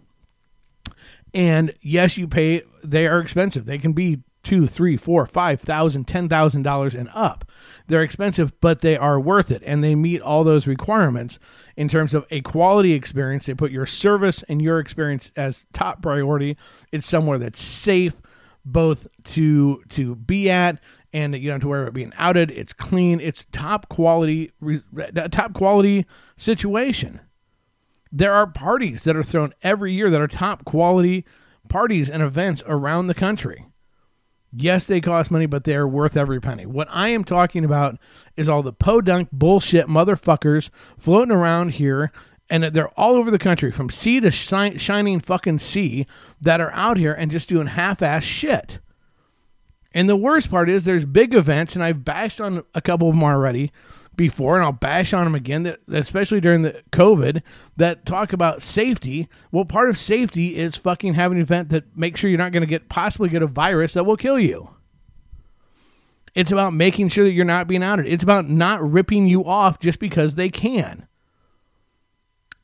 And 1.34 1.74
yes, 1.82 2.18
you 2.18 2.28
pay. 2.28 2.64
They 2.84 3.06
are 3.06 3.20
expensive. 3.20 3.66
They 3.66 3.78
can 3.78 3.94
be 3.94 4.24
two, 4.44 4.68
three, 4.68 4.98
four, 4.98 5.26
five 5.26 5.62
thousand, 5.62 6.06
ten 6.06 6.30
thousand 6.30 6.64
dollars 6.64 6.94
and 6.94 7.10
up. 7.14 7.46
They're 7.88 8.04
expensive, 8.04 8.60
but 8.60 8.80
they 8.80 8.98
are 8.98 9.20
worth 9.20 9.50
it, 9.52 9.64
and 9.66 9.84
they 9.84 9.96
meet 9.96 10.22
all 10.22 10.44
those 10.44 10.68
requirements 10.68 11.40
in 11.76 11.88
terms 11.88 12.14
of 12.14 12.26
a 12.30 12.42
quality 12.42 12.94
experience. 12.94 13.46
They 13.46 13.54
put 13.54 13.72
your 13.72 13.86
service 13.86 14.44
and 14.44 14.62
your 14.62 14.80
experience 14.80 15.32
as 15.36 15.66
top 15.74 16.02
priority. 16.02 16.58
It's 16.92 17.08
somewhere 17.08 17.38
that's 17.38 17.62
safe, 17.62 18.22
both 18.66 19.08
to 19.26 19.84
to 19.90 20.16
be 20.16 20.50
at 20.50 20.80
and 21.14 21.36
you 21.36 21.50
don't 21.50 21.56
have 21.56 21.62
to 21.62 21.68
worry 21.68 21.84
about 21.84 21.94
being 21.94 22.12
outed. 22.18 22.50
It's 22.52 22.74
clean. 22.74 23.20
It's 23.20 23.46
top 23.52 23.88
quality, 23.88 24.52
uh, 24.66 25.28
top 25.28 25.54
quality 25.54 26.06
situation. 26.36 27.22
There 28.12 28.34
are 28.34 28.48
parties 28.48 29.04
that 29.04 29.16
are 29.16 29.24
thrown 29.24 29.54
every 29.62 29.94
year 29.94 30.10
that 30.10 30.22
are 30.22 30.28
top 30.28 30.66
quality 30.66 31.24
parties 31.70 32.10
and 32.10 32.22
events 32.24 32.64
around 32.68 33.08
the 33.08 33.14
country. 33.14 33.68
Yes, 34.56 34.86
they 34.86 35.02
cost 35.02 35.32
money, 35.32 35.48
but 35.48 35.64
they 35.64 35.76
are 35.76 35.88
worth 35.88 36.16
every 36.16 36.40
penny. 36.40 36.66
What 36.66 36.88
I 36.92 37.10
am 37.10 37.24
talking 37.24 37.66
about 37.66 37.98
is 38.38 38.48
all 38.48 38.62
the 38.62 38.72
podunk 38.72 39.30
bullshit 39.32 39.88
motherfuckers 39.88 40.70
floating 40.98 41.32
around 41.34 41.72
here, 41.72 42.12
and 42.50 42.64
they're 42.66 42.90
all 42.90 43.16
over 43.16 43.32
the 43.32 43.40
country, 43.40 43.72
from 43.72 43.90
sea 43.90 44.20
to 44.20 44.30
shi- 44.30 44.78
shining 44.78 45.20
fucking 45.20 45.58
sea, 45.58 46.06
that 46.40 46.62
are 46.62 46.72
out 46.74 46.98
here 46.98 47.14
and 47.14 47.32
just 47.32 47.50
doing 47.50 47.68
half-ass 47.68 48.24
shit. 48.24 48.80
And 49.92 50.08
the 50.08 50.16
worst 50.16 50.52
part 50.52 50.70
is 50.70 50.84
there's 50.84 51.06
big 51.06 51.34
events, 51.34 51.76
and 51.76 51.84
I've 51.84 52.06
bashed 52.06 52.40
on 52.40 52.64
a 52.76 52.82
couple 52.82 53.10
of 53.10 53.16
them 53.16 53.24
already 53.24 53.72
before, 54.16 54.56
and 54.56 54.64
I'll 54.64 54.72
bash 54.72 55.14
on 55.14 55.26
them 55.26 55.36
again, 55.36 55.64
that, 55.64 55.80
especially 55.92 56.42
during 56.42 56.62
the 56.62 56.84
COVID, 56.92 57.42
that 57.78 58.06
talk 58.06 58.34
about 58.34 58.62
safety. 58.62 59.28
Well, 59.52 59.66
part 59.66 59.90
of 59.90 59.98
safety 59.98 60.56
is 60.56 60.76
fucking 60.76 61.16
having 61.16 61.38
an 61.38 61.42
event 61.42 61.70
that 61.70 61.98
makes 61.98 62.20
sure 62.20 62.30
you're 62.30 62.38
not 62.38 62.52
going 62.52 62.62
to 62.62 62.68
get 62.68 62.90
possibly 62.90 63.30
get 63.30 63.42
a 63.42 63.48
virus 63.48 63.94
that 63.94 64.06
will 64.06 64.18
kill 64.18 64.40
you. 64.40 64.70
It's 66.36 66.52
about 66.52 66.74
making 66.74 67.10
sure 67.10 67.26
that 67.26 67.32
you're 67.32 67.46
not 67.46 67.68
being 67.68 67.84
outed. 67.84 68.08
It's 68.08 68.24
about 68.24 68.50
not 68.50 68.82
ripping 68.82 69.28
you 69.28 69.46
off 69.46 69.80
just 69.80 70.00
because 70.00 70.36
they 70.36 70.50
can. 70.50 71.08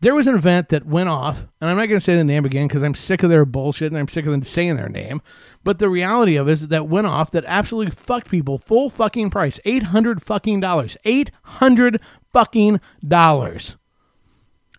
There 0.02 0.16
was 0.16 0.28
an 0.28 0.36
event 0.36 0.70
that 0.70 0.86
went 0.86 1.10
off, 1.10 1.46
and 1.60 1.70
I'm 1.70 1.76
not 1.76 1.88
going 1.88 2.00
to 2.00 2.04
say 2.04 2.16
the 2.16 2.24
name 2.24 2.46
again 2.46 2.68
because 2.68 2.84
I'm 2.84 2.96
sick 2.96 3.22
of 3.22 3.30
their 3.30 3.44
bullshit 3.44 3.92
and 3.92 3.98
I'm 3.98 4.08
sick 4.08 4.26
of 4.26 4.32
them 4.32 4.44
saying 4.44 4.78
their 4.78 4.88
name. 4.88 5.22
But 5.66 5.80
the 5.80 5.90
reality 5.90 6.38
of 6.38 6.48
it 6.48 6.54
is 6.54 6.68
that 6.70 6.88
went 6.88 7.08
off 7.08 7.32
that 7.32 7.44
absolutely 7.46 7.92
fucked 7.92 8.30
people 8.30 8.58
full 8.58 8.90
fucking 8.90 9.30
price, 9.30 9.60
eight 9.66 9.84
hundred 9.84 10.24
fucking 10.24 10.62
dollars, 10.62 10.96
eight 11.04 11.32
hundred 11.44 12.00
fucking 12.32 12.80
dollars, 13.06 13.76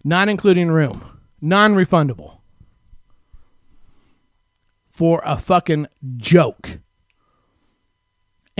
not 0.02 0.30
including 0.30 0.70
room, 0.70 1.20
non-refundable, 1.42 2.38
for 4.88 5.20
a 5.26 5.36
fucking 5.36 5.86
joke 6.16 6.78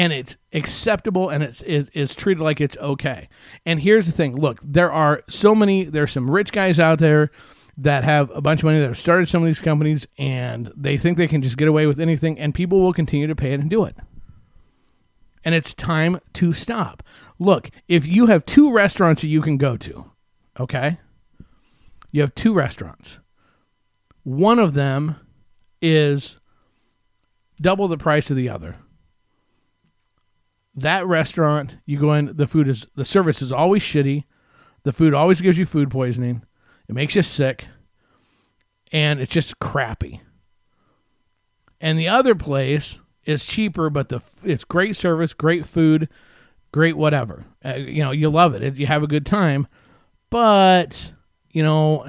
and 0.00 0.14
it's 0.14 0.36
acceptable 0.54 1.28
and 1.28 1.42
it's 1.42 1.60
is 1.60 2.14
treated 2.14 2.42
like 2.42 2.58
it's 2.58 2.76
okay. 2.78 3.28
And 3.66 3.80
here's 3.80 4.06
the 4.06 4.12
thing: 4.12 4.34
look, 4.34 4.58
there 4.64 4.90
are 4.90 5.22
so 5.28 5.54
many. 5.54 5.84
There's 5.84 6.10
some 6.10 6.30
rich 6.30 6.52
guys 6.52 6.80
out 6.80 7.00
there 7.00 7.30
that 7.76 8.02
have 8.04 8.30
a 8.34 8.40
bunch 8.40 8.60
of 8.60 8.64
money 8.64 8.78
that 8.80 8.86
have 8.86 8.98
started 8.98 9.28
some 9.28 9.42
of 9.42 9.46
these 9.46 9.60
companies, 9.60 10.06
and 10.16 10.72
they 10.74 10.96
think 10.96 11.18
they 11.18 11.28
can 11.28 11.42
just 11.42 11.58
get 11.58 11.68
away 11.68 11.84
with 11.84 12.00
anything, 12.00 12.38
and 12.38 12.54
people 12.54 12.80
will 12.80 12.94
continue 12.94 13.26
to 13.26 13.36
pay 13.36 13.52
it 13.52 13.60
and 13.60 13.68
do 13.68 13.84
it. 13.84 13.94
And 15.44 15.54
it's 15.54 15.74
time 15.74 16.18
to 16.32 16.54
stop. 16.54 17.02
Look, 17.38 17.68
if 17.86 18.06
you 18.06 18.26
have 18.26 18.46
two 18.46 18.72
restaurants 18.72 19.20
that 19.20 19.28
you 19.28 19.42
can 19.42 19.58
go 19.58 19.76
to, 19.76 20.10
okay, 20.58 20.98
you 22.10 22.22
have 22.22 22.34
two 22.34 22.54
restaurants. 22.54 23.18
One 24.22 24.58
of 24.58 24.72
them 24.72 25.16
is 25.82 26.38
double 27.60 27.86
the 27.86 27.98
price 27.98 28.30
of 28.30 28.36
the 28.36 28.48
other 28.48 28.76
that 30.74 31.06
restaurant, 31.06 31.76
you 31.84 31.98
go 31.98 32.14
in, 32.14 32.36
the 32.36 32.46
food 32.46 32.68
is 32.68 32.86
the 32.94 33.04
service 33.04 33.42
is 33.42 33.52
always 33.52 33.82
shitty. 33.82 34.24
The 34.82 34.92
food 34.92 35.14
always 35.14 35.40
gives 35.40 35.58
you 35.58 35.66
food 35.66 35.90
poisoning. 35.90 36.42
It 36.88 36.94
makes 36.94 37.14
you 37.14 37.22
sick. 37.22 37.66
And 38.92 39.20
it's 39.20 39.32
just 39.32 39.58
crappy. 39.58 40.20
And 41.80 41.98
the 41.98 42.08
other 42.08 42.34
place 42.34 42.98
is 43.24 43.44
cheaper, 43.44 43.90
but 43.90 44.08
the 44.08 44.20
it's 44.42 44.64
great 44.64 44.96
service, 44.96 45.32
great 45.32 45.66
food, 45.66 46.08
great 46.72 46.96
whatever. 46.96 47.44
Uh, 47.64 47.74
you 47.74 48.02
know, 48.02 48.10
you 48.10 48.28
love 48.30 48.54
it. 48.54 48.76
You 48.76 48.86
have 48.86 49.02
a 49.02 49.08
good 49.08 49.26
time. 49.26 49.66
But, 50.30 51.12
you 51.50 51.62
know, 51.62 52.04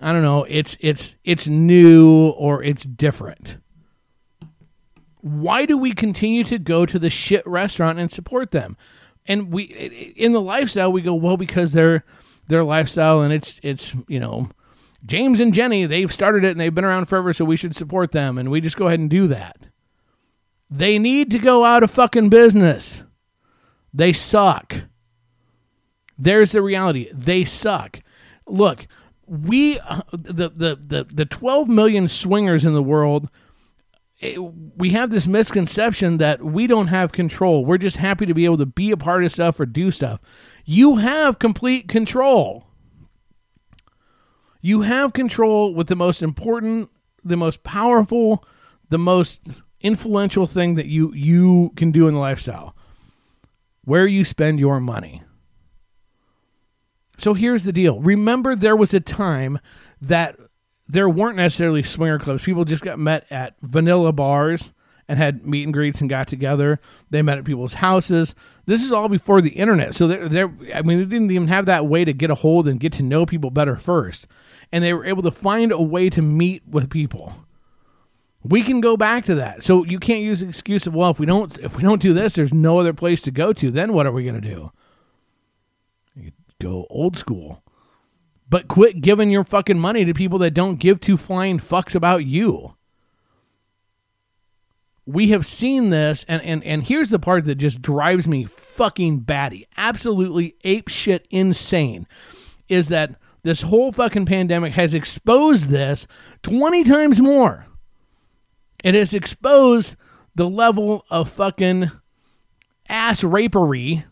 I 0.00 0.12
don't 0.12 0.22
know, 0.22 0.44
it's 0.44 0.76
it's 0.80 1.14
it's 1.24 1.48
new 1.48 2.28
or 2.30 2.62
it's 2.62 2.84
different 2.84 3.58
why 5.26 5.66
do 5.66 5.76
we 5.76 5.92
continue 5.92 6.44
to 6.44 6.56
go 6.56 6.86
to 6.86 7.00
the 7.00 7.10
shit 7.10 7.44
restaurant 7.44 7.98
and 7.98 8.12
support 8.12 8.52
them? 8.52 8.76
And 9.26 9.52
we 9.52 9.64
in 10.16 10.32
the 10.32 10.40
lifestyle 10.40 10.92
we 10.92 11.02
go 11.02 11.14
well 11.14 11.36
because 11.36 11.72
they're 11.72 12.04
their 12.46 12.62
lifestyle 12.62 13.20
and 13.22 13.32
it's 13.32 13.58
it's 13.60 13.92
you 14.06 14.20
know 14.20 14.50
James 15.04 15.40
and 15.40 15.52
Jenny 15.52 15.84
they've 15.84 16.12
started 16.12 16.44
it 16.44 16.52
and 16.52 16.60
they've 16.60 16.72
been 16.74 16.84
around 16.84 17.06
forever 17.06 17.32
so 17.32 17.44
we 17.44 17.56
should 17.56 17.74
support 17.74 18.12
them 18.12 18.38
and 18.38 18.52
we 18.52 18.60
just 18.60 18.76
go 18.76 18.86
ahead 18.86 19.00
and 19.00 19.10
do 19.10 19.26
that. 19.26 19.56
They 20.70 20.96
need 20.96 21.32
to 21.32 21.40
go 21.40 21.64
out 21.64 21.82
of 21.82 21.90
fucking 21.90 22.28
business. 22.28 23.02
They 23.92 24.12
suck. 24.12 24.84
There's 26.16 26.52
the 26.52 26.62
reality. 26.62 27.10
They 27.12 27.44
suck. 27.44 28.00
Look, 28.46 28.86
we 29.26 29.80
uh, 29.80 30.02
the 30.12 30.50
the 30.50 30.76
the 30.76 31.06
the 31.12 31.26
12 31.26 31.68
million 31.68 32.06
swingers 32.06 32.64
in 32.64 32.74
the 32.74 32.82
world 32.82 33.28
it, 34.18 34.38
we 34.38 34.90
have 34.90 35.10
this 35.10 35.26
misconception 35.26 36.18
that 36.18 36.42
we 36.42 36.66
don't 36.66 36.86
have 36.86 37.12
control. 37.12 37.64
We're 37.64 37.78
just 37.78 37.96
happy 37.96 38.26
to 38.26 38.34
be 38.34 38.44
able 38.44 38.56
to 38.58 38.66
be 38.66 38.90
a 38.90 38.96
part 38.96 39.24
of 39.24 39.32
stuff 39.32 39.60
or 39.60 39.66
do 39.66 39.90
stuff. 39.90 40.20
You 40.64 40.96
have 40.96 41.38
complete 41.38 41.88
control. 41.88 42.66
You 44.62 44.82
have 44.82 45.12
control 45.12 45.74
with 45.74 45.88
the 45.88 45.96
most 45.96 46.22
important, 46.22 46.90
the 47.22 47.36
most 47.36 47.62
powerful, 47.62 48.44
the 48.88 48.98
most 48.98 49.42
influential 49.80 50.46
thing 50.46 50.74
that 50.76 50.86
you 50.86 51.12
you 51.12 51.72
can 51.76 51.92
do 51.92 52.08
in 52.08 52.14
the 52.14 52.20
lifestyle. 52.20 52.74
Where 53.84 54.06
you 54.06 54.24
spend 54.24 54.58
your 54.58 54.80
money. 54.80 55.22
So 57.18 57.34
here's 57.34 57.64
the 57.64 57.72
deal. 57.72 58.00
Remember 58.00 58.56
there 58.56 58.76
was 58.76 58.92
a 58.92 59.00
time 59.00 59.58
that 60.00 60.36
there 60.88 61.08
weren't 61.08 61.36
necessarily 61.36 61.82
swinger 61.82 62.18
clubs. 62.18 62.44
People 62.44 62.64
just 62.64 62.84
got 62.84 62.98
met 62.98 63.26
at 63.30 63.54
vanilla 63.60 64.12
bars 64.12 64.72
and 65.08 65.18
had 65.18 65.46
meet 65.46 65.64
and 65.64 65.72
greets 65.72 66.00
and 66.00 66.10
got 66.10 66.28
together. 66.28 66.80
They 67.10 67.22
met 67.22 67.38
at 67.38 67.44
people's 67.44 67.74
houses. 67.74 68.34
This 68.66 68.82
is 68.82 68.92
all 68.92 69.08
before 69.08 69.40
the 69.40 69.50
internet. 69.50 69.94
So 69.94 70.06
they're, 70.06 70.28
they're 70.28 70.52
I 70.74 70.82
mean, 70.82 70.98
they 70.98 71.04
didn't 71.04 71.30
even 71.30 71.48
have 71.48 71.66
that 71.66 71.86
way 71.86 72.04
to 72.04 72.12
get 72.12 72.30
a 72.30 72.36
hold 72.36 72.66
and 72.66 72.80
get 72.80 72.92
to 72.94 73.02
know 73.02 73.26
people 73.26 73.50
better 73.50 73.76
first. 73.76 74.26
And 74.72 74.82
they 74.82 74.92
were 74.92 75.04
able 75.04 75.22
to 75.22 75.30
find 75.30 75.70
a 75.70 75.80
way 75.80 76.10
to 76.10 76.22
meet 76.22 76.62
with 76.68 76.90
people. 76.90 77.34
We 78.42 78.62
can 78.62 78.80
go 78.80 78.96
back 78.96 79.24
to 79.26 79.34
that. 79.36 79.64
So 79.64 79.84
you 79.84 79.98
can't 79.98 80.22
use 80.22 80.40
the 80.40 80.48
excuse 80.48 80.86
of, 80.86 80.94
well, 80.94 81.10
if 81.10 81.18
we 81.18 81.26
don't 81.26 81.56
if 81.58 81.76
we 81.76 81.82
don't 81.82 82.02
do 82.02 82.12
this, 82.12 82.34
there's 82.34 82.54
no 82.54 82.78
other 82.78 82.92
place 82.92 83.20
to 83.22 83.30
go 83.30 83.52
to. 83.52 83.70
Then 83.70 83.92
what 83.92 84.06
are 84.06 84.12
we 84.12 84.24
gonna 84.24 84.40
do? 84.40 84.72
You 86.14 86.32
go 86.60 86.86
old 86.90 87.16
school. 87.16 87.62
But 88.48 88.68
quit 88.68 89.00
giving 89.00 89.30
your 89.30 89.44
fucking 89.44 89.78
money 89.78 90.04
to 90.04 90.14
people 90.14 90.38
that 90.40 90.52
don't 90.52 90.78
give 90.78 91.00
two 91.00 91.16
flying 91.16 91.58
fucks 91.58 91.94
about 91.94 92.24
you. 92.24 92.74
We 95.04 95.28
have 95.28 95.46
seen 95.46 95.90
this 95.90 96.24
and, 96.28 96.42
and 96.42 96.64
and 96.64 96.82
here's 96.82 97.10
the 97.10 97.18
part 97.18 97.44
that 97.44 97.56
just 97.56 97.80
drives 97.80 98.26
me 98.26 98.44
fucking 98.44 99.20
batty 99.20 99.66
absolutely 99.76 100.56
ape 100.64 100.88
shit 100.88 101.26
insane 101.30 102.08
is 102.68 102.88
that 102.88 103.14
this 103.44 103.62
whole 103.62 103.92
fucking 103.92 104.26
pandemic 104.26 104.72
has 104.72 104.94
exposed 104.94 105.68
this 105.68 106.08
20 106.42 106.82
times 106.82 107.20
more. 107.20 107.66
It 108.82 108.96
has 108.96 109.14
exposed 109.14 109.94
the 110.34 110.48
level 110.48 111.04
of 111.10 111.30
fucking 111.30 111.92
ass 112.88 113.22
rapery 113.22 114.04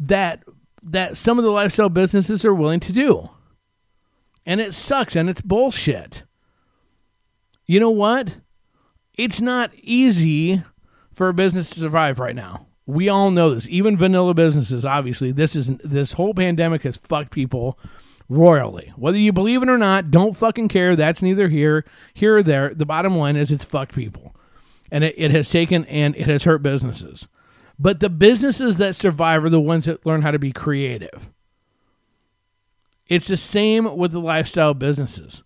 that 0.00 0.42
that 0.82 1.18
some 1.18 1.38
of 1.38 1.44
the 1.44 1.50
lifestyle 1.50 1.90
businesses 1.90 2.44
are 2.44 2.54
willing 2.54 2.80
to 2.80 2.92
do 2.92 3.28
and 4.48 4.60
it 4.60 4.74
sucks 4.74 5.14
and 5.14 5.30
it's 5.30 5.40
bullshit 5.40 6.24
you 7.66 7.78
know 7.78 7.90
what 7.90 8.40
it's 9.18 9.40
not 9.40 9.72
easy 9.82 10.62
for 11.12 11.28
a 11.28 11.34
business 11.34 11.70
to 11.70 11.80
survive 11.80 12.20
right 12.20 12.36
now. 12.36 12.68
We 12.86 13.08
all 13.08 13.30
know 13.30 13.52
this. 13.52 13.66
Even 13.68 13.96
vanilla 13.96 14.32
businesses, 14.32 14.84
obviously, 14.84 15.32
this 15.32 15.54
is 15.56 15.66
this 15.84 16.12
whole 16.12 16.32
pandemic 16.32 16.84
has 16.84 16.96
fucked 16.96 17.32
people 17.32 17.78
royally. 18.28 18.92
Whether 18.96 19.18
you 19.18 19.32
believe 19.32 19.62
it 19.62 19.68
or 19.68 19.76
not, 19.76 20.10
don't 20.12 20.36
fucking 20.36 20.68
care. 20.68 20.94
That's 20.94 21.20
neither 21.20 21.48
here, 21.48 21.84
here 22.14 22.38
or 22.38 22.42
there. 22.42 22.72
The 22.72 22.86
bottom 22.86 23.16
line 23.16 23.36
is 23.36 23.50
it's 23.50 23.64
fucked 23.64 23.94
people. 23.94 24.34
And 24.90 25.04
it, 25.04 25.14
it 25.18 25.32
has 25.32 25.50
taken 25.50 25.84
and 25.86 26.16
it 26.16 26.28
has 26.28 26.44
hurt 26.44 26.62
businesses. 26.62 27.26
But 27.78 28.00
the 28.00 28.08
businesses 28.08 28.76
that 28.76 28.96
survive 28.96 29.44
are 29.44 29.50
the 29.50 29.60
ones 29.60 29.84
that 29.84 30.06
learn 30.06 30.22
how 30.22 30.30
to 30.30 30.38
be 30.38 30.52
creative. 30.52 31.28
It's 33.08 33.28
the 33.28 33.36
same 33.36 33.96
with 33.96 34.12
the 34.12 34.20
lifestyle 34.20 34.74
businesses. 34.74 35.42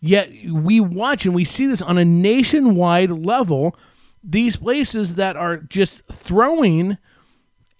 Yet 0.00 0.30
we 0.48 0.80
watch 0.80 1.26
and 1.26 1.34
we 1.34 1.44
see 1.44 1.66
this 1.66 1.82
on 1.82 1.98
a 1.98 2.04
nationwide 2.04 3.10
level. 3.10 3.76
These 4.24 4.56
places 4.56 5.16
that 5.16 5.36
are 5.36 5.58
just 5.58 6.04
throwing 6.06 6.98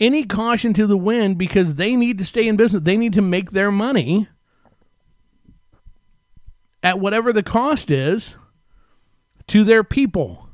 any 0.01 0.25
caution 0.25 0.75
to 0.75 0.87
the 0.87 0.97
wind 0.97 1.39
because 1.39 1.75
they 1.75 1.95
need 1.95 2.19
to 2.19 2.27
stay 2.27 2.49
in 2.49 2.57
business, 2.57 2.83
they 2.83 2.97
need 2.97 3.13
to 3.13 3.23
make 3.23 3.53
their 3.53 3.71
money 3.71 4.29
at 6.83 6.99
whatever 6.99 7.33
the 7.33 7.43
cost 7.43 7.91
is 7.91 8.35
to 9.47 9.63
their 9.63 9.85
people. 9.85 10.49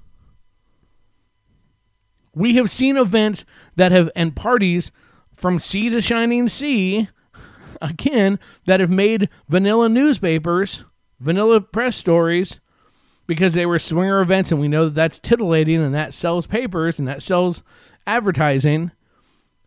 We 2.34 2.56
have 2.56 2.70
seen 2.70 2.96
events 2.96 3.44
that 3.76 3.90
have, 3.92 4.10
and 4.14 4.36
parties 4.36 4.92
from 5.34 5.58
sea 5.58 5.88
to 5.90 6.00
shining 6.00 6.48
sea, 6.48 7.08
again, 7.80 8.38
that 8.66 8.80
have 8.80 8.90
made 8.90 9.28
vanilla 9.48 9.88
newspapers 9.88 10.84
vanilla 11.20 11.60
press 11.60 11.96
stories 11.96 12.60
because 13.26 13.52
they 13.52 13.66
were 13.66 13.78
swinger 13.78 14.20
events, 14.20 14.50
and 14.50 14.60
we 14.60 14.68
know 14.68 14.86
that 14.86 14.94
that's 14.94 15.18
titillating 15.18 15.82
and 15.82 15.94
that 15.94 16.14
sells 16.14 16.46
papers 16.46 16.98
and 16.98 17.06
that 17.06 17.22
sells 17.22 17.62
advertising 18.06 18.90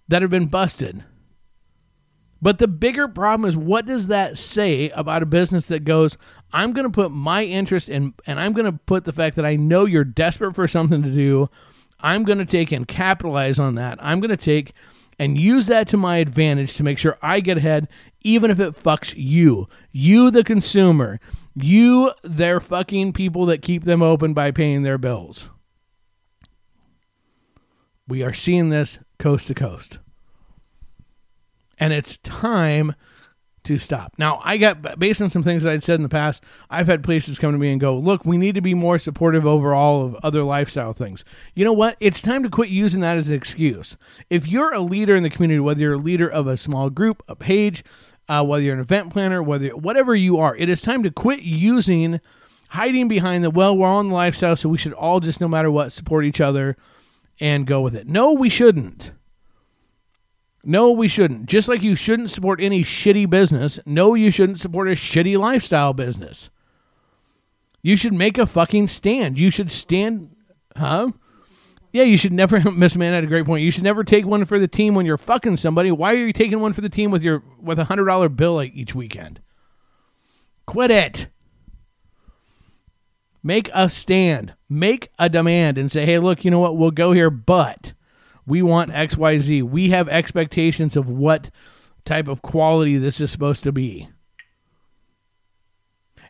that 0.07 0.21
have 0.21 0.31
been 0.31 0.47
busted. 0.47 1.03
But 2.41 2.57
the 2.57 2.67
bigger 2.67 3.07
problem 3.07 3.47
is 3.47 3.55
what 3.55 3.85
does 3.85 4.07
that 4.07 4.35
say 4.39 4.89
about 4.89 5.21
a 5.21 5.27
business 5.27 5.67
that 5.67 5.83
goes, 5.83 6.17
I'm 6.51 6.73
going 6.73 6.85
to 6.87 6.91
put 6.91 7.11
my 7.11 7.43
interest 7.43 7.87
in, 7.87 8.15
and 8.25 8.39
I'm 8.39 8.53
going 8.53 8.65
to 8.65 8.79
put 8.87 9.05
the 9.05 9.13
fact 9.13 9.35
that 9.35 9.45
I 9.45 9.57
know 9.57 9.85
you're 9.85 10.03
desperate 10.03 10.55
for 10.55 10.67
something 10.67 11.03
to 11.03 11.11
do. 11.11 11.49
I'm 11.99 12.23
going 12.23 12.39
to 12.39 12.45
take 12.45 12.71
and 12.71 12.87
capitalize 12.87 13.59
on 13.59 13.75
that. 13.75 13.99
I'm 14.01 14.19
going 14.19 14.31
to 14.31 14.37
take 14.37 14.73
and 15.19 15.39
use 15.39 15.67
that 15.67 15.87
to 15.89 15.97
my 15.97 16.17
advantage 16.17 16.75
to 16.75 16.83
make 16.83 16.97
sure 16.97 17.17
I 17.21 17.39
get 17.39 17.57
ahead, 17.57 17.87
even 18.21 18.51
if 18.51 18.59
it 18.59 18.75
fucks 18.75 19.13
you, 19.15 19.67
you, 19.91 20.31
the 20.31 20.43
consumer. 20.43 21.19
You, 21.55 22.11
they're 22.23 22.59
fucking 22.59 23.13
people 23.13 23.45
that 23.47 23.61
keep 23.61 23.83
them 23.83 24.01
open 24.01 24.33
by 24.33 24.51
paying 24.51 24.83
their 24.83 24.97
bills. 24.97 25.49
We 28.07 28.23
are 28.23 28.33
seeing 28.33 28.69
this 28.69 28.99
coast 29.19 29.47
to 29.47 29.53
coast. 29.53 29.99
And 31.77 31.93
it's 31.93 32.17
time 32.17 32.95
to 33.63 33.77
stop. 33.77 34.13
Now, 34.17 34.41
I 34.43 34.57
got, 34.57 34.97
based 34.99 35.21
on 35.21 35.29
some 35.29 35.43
things 35.43 35.63
that 35.63 35.71
I'd 35.71 35.83
said 35.83 35.95
in 35.95 36.03
the 36.03 36.09
past, 36.09 36.43
I've 36.69 36.87
had 36.87 37.03
places 37.03 37.37
come 37.37 37.51
to 37.51 37.57
me 37.57 37.71
and 37.71 37.79
go, 37.79 37.97
look, 37.97 38.25
we 38.25 38.37
need 38.37 38.55
to 38.55 38.61
be 38.61 38.73
more 38.73 38.97
supportive 38.97 39.45
overall 39.45 40.05
of 40.05 40.15
other 40.23 40.43
lifestyle 40.43 40.93
things. 40.93 41.23
You 41.53 41.65
know 41.65 41.73
what? 41.73 41.95
It's 41.99 42.21
time 42.21 42.43
to 42.43 42.49
quit 42.49 42.69
using 42.69 43.01
that 43.01 43.17
as 43.17 43.29
an 43.29 43.35
excuse. 43.35 43.97
If 44.29 44.47
you're 44.47 44.73
a 44.73 44.79
leader 44.79 45.15
in 45.15 45.23
the 45.23 45.29
community, 45.29 45.59
whether 45.59 45.81
you're 45.81 45.93
a 45.93 45.97
leader 45.97 46.27
of 46.27 46.47
a 46.47 46.57
small 46.57 46.89
group, 46.89 47.23
a 47.27 47.35
page, 47.35 47.83
uh, 48.27 48.43
whether 48.43 48.63
you're 48.63 48.75
an 48.75 48.81
event 48.81 49.11
planner, 49.11 49.43
whether 49.43 49.69
whatever 49.69 50.15
you 50.15 50.39
are, 50.39 50.55
it 50.55 50.69
is 50.69 50.81
time 50.81 51.03
to 51.03 51.11
quit 51.11 51.41
using 51.41 52.19
hiding 52.69 53.07
behind 53.07 53.43
the 53.43 53.49
well, 53.49 53.77
we're 53.77 53.87
on 53.87 54.09
the 54.09 54.15
lifestyle, 54.15 54.55
so 54.55 54.69
we 54.69 54.77
should 54.77 54.93
all 54.93 55.19
just 55.19 55.41
no 55.41 55.47
matter 55.47 55.69
what 55.69 55.91
support 55.91 56.25
each 56.25 56.39
other 56.39 56.77
and 57.39 57.67
go 57.67 57.81
with 57.81 57.95
it. 57.95 58.07
No, 58.07 58.31
we 58.31 58.49
shouldn't. 58.49 59.11
No, 60.63 60.91
we 60.91 61.07
shouldn't. 61.07 61.47
Just 61.47 61.67
like 61.67 61.81
you 61.81 61.95
shouldn't 61.95 62.29
support 62.29 62.61
any 62.61 62.83
shitty 62.83 63.29
business, 63.29 63.79
no, 63.85 64.13
you 64.13 64.29
shouldn't 64.29 64.59
support 64.59 64.87
a 64.87 64.91
shitty 64.91 65.37
lifestyle 65.37 65.93
business. 65.93 66.49
You 67.81 67.97
should 67.97 68.13
make 68.13 68.37
a 68.37 68.45
fucking 68.45 68.87
stand. 68.87 69.39
You 69.39 69.49
should 69.49 69.71
stand, 69.71 70.35
huh? 70.77 71.11
Yeah, 71.91 72.03
you 72.03 72.15
should 72.15 72.33
never. 72.33 72.71
Miss 72.71 72.95
Man 72.95 73.13
had 73.13 73.23
a 73.23 73.27
great 73.27 73.45
point. 73.45 73.63
You 73.63 73.71
should 73.71 73.83
never 73.83 74.03
take 74.03 74.25
one 74.25 74.45
for 74.45 74.59
the 74.59 74.67
team 74.67 74.93
when 74.93 75.05
you're 75.05 75.17
fucking 75.17 75.57
somebody. 75.57 75.91
Why 75.91 76.13
are 76.13 76.25
you 76.25 76.33
taking 76.33 76.59
one 76.59 76.73
for 76.73 76.81
the 76.81 76.89
team 76.89 77.11
with 77.11 77.23
your 77.23 77.43
with 77.59 77.79
a 77.79 77.85
hundred 77.85 78.05
dollar 78.05 78.29
bill 78.29 78.61
each 78.61 78.93
weekend? 78.93 79.41
Quit 80.67 80.91
it. 80.91 81.27
Make 83.43 83.69
a 83.73 83.89
stand. 83.89 84.53
Make 84.69 85.09
a 85.17 85.27
demand 85.27 85.77
and 85.77 85.91
say, 85.91 86.05
hey, 86.05 86.19
look, 86.19 86.45
you 86.45 86.51
know 86.51 86.59
what? 86.59 86.77
We'll 86.77 86.91
go 86.91 87.11
here, 87.11 87.31
but 87.31 87.93
we 88.51 88.61
want 88.61 88.91
X, 88.91 89.15
Y, 89.15 89.37
Z. 89.37 89.61
We 89.61 89.91
have 89.91 90.09
expectations 90.09 90.97
of 90.97 91.09
what 91.09 91.49
type 92.03 92.27
of 92.27 92.41
quality 92.41 92.97
this 92.97 93.21
is 93.21 93.31
supposed 93.31 93.63
to 93.63 93.71
be. 93.71 94.09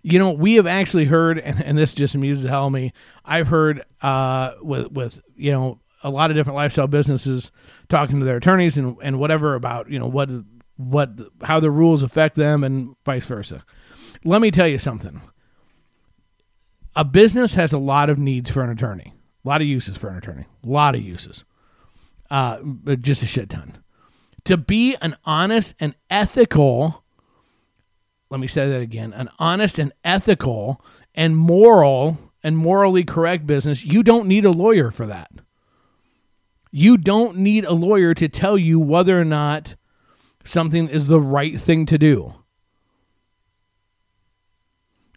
You 0.03 0.19
know, 0.19 0.29
we 0.29 0.53
have 0.53 0.67
actually 0.67 1.05
heard, 1.05 1.39
and, 1.39 1.63
and 1.63 1.75
this 1.75 1.95
just 1.95 2.13
amuses 2.13 2.43
the 2.43 2.49
hell 2.49 2.67
of 2.67 2.73
me. 2.73 2.93
I've 3.25 3.47
heard 3.47 3.83
uh, 4.03 4.51
with 4.61 4.91
with 4.91 5.19
you 5.35 5.51
know 5.51 5.79
a 6.03 6.11
lot 6.11 6.29
of 6.29 6.37
different 6.37 6.57
lifestyle 6.57 6.85
businesses 6.85 7.49
talking 7.89 8.19
to 8.19 8.25
their 8.25 8.37
attorneys 8.37 8.77
and, 8.77 8.97
and 9.01 9.17
whatever 9.17 9.55
about 9.55 9.89
you 9.89 9.97
know 9.97 10.07
what 10.07 10.29
what 10.77 11.09
how 11.41 11.59
the 11.59 11.71
rules 11.71 12.03
affect 12.03 12.35
them 12.35 12.63
and 12.63 12.95
vice 13.03 13.25
versa. 13.25 13.65
Let 14.23 14.41
me 14.41 14.51
tell 14.51 14.67
you 14.67 14.77
something. 14.77 15.21
A 16.95 17.03
business 17.03 17.53
has 17.53 17.73
a 17.73 17.79
lot 17.79 18.11
of 18.11 18.19
needs 18.19 18.51
for 18.51 18.61
an 18.61 18.69
attorney, 18.69 19.15
a 19.43 19.47
lot 19.47 19.61
of 19.61 19.67
uses 19.67 19.97
for 19.97 20.09
an 20.09 20.17
attorney, 20.17 20.45
a 20.63 20.69
lot 20.69 20.93
of 20.93 21.01
uses, 21.01 21.43
uh, 22.31 22.57
just 22.99 23.21
a 23.21 23.27
shit 23.27 23.51
ton. 23.51 23.77
To 24.45 24.57
be 24.57 24.95
an 24.95 25.15
honest 25.23 25.75
and 25.79 25.93
ethical 26.09 27.03
let 28.31 28.39
me 28.39 28.47
say 28.47 28.67
that 28.67 28.81
again 28.81 29.13
an 29.13 29.29
honest 29.37 29.77
and 29.77 29.93
ethical 30.03 30.83
and 31.13 31.37
moral 31.37 32.17
and 32.41 32.57
morally 32.57 33.03
correct 33.03 33.45
business, 33.45 33.85
you 33.85 34.01
don't 34.01 34.25
need 34.25 34.45
a 34.45 34.51
lawyer 34.51 34.89
for 34.89 35.05
that. 35.05 35.29
You 36.71 36.97
don't 36.97 37.37
need 37.37 37.65
a 37.65 37.73
lawyer 37.73 38.15
to 38.15 38.27
tell 38.27 38.57
you 38.57 38.79
whether 38.79 39.19
or 39.19 39.25
not 39.25 39.75
something 40.43 40.87
is 40.87 41.05
the 41.05 41.19
right 41.19 41.59
thing 41.59 41.85
to 41.85 41.97
do. 41.99 42.33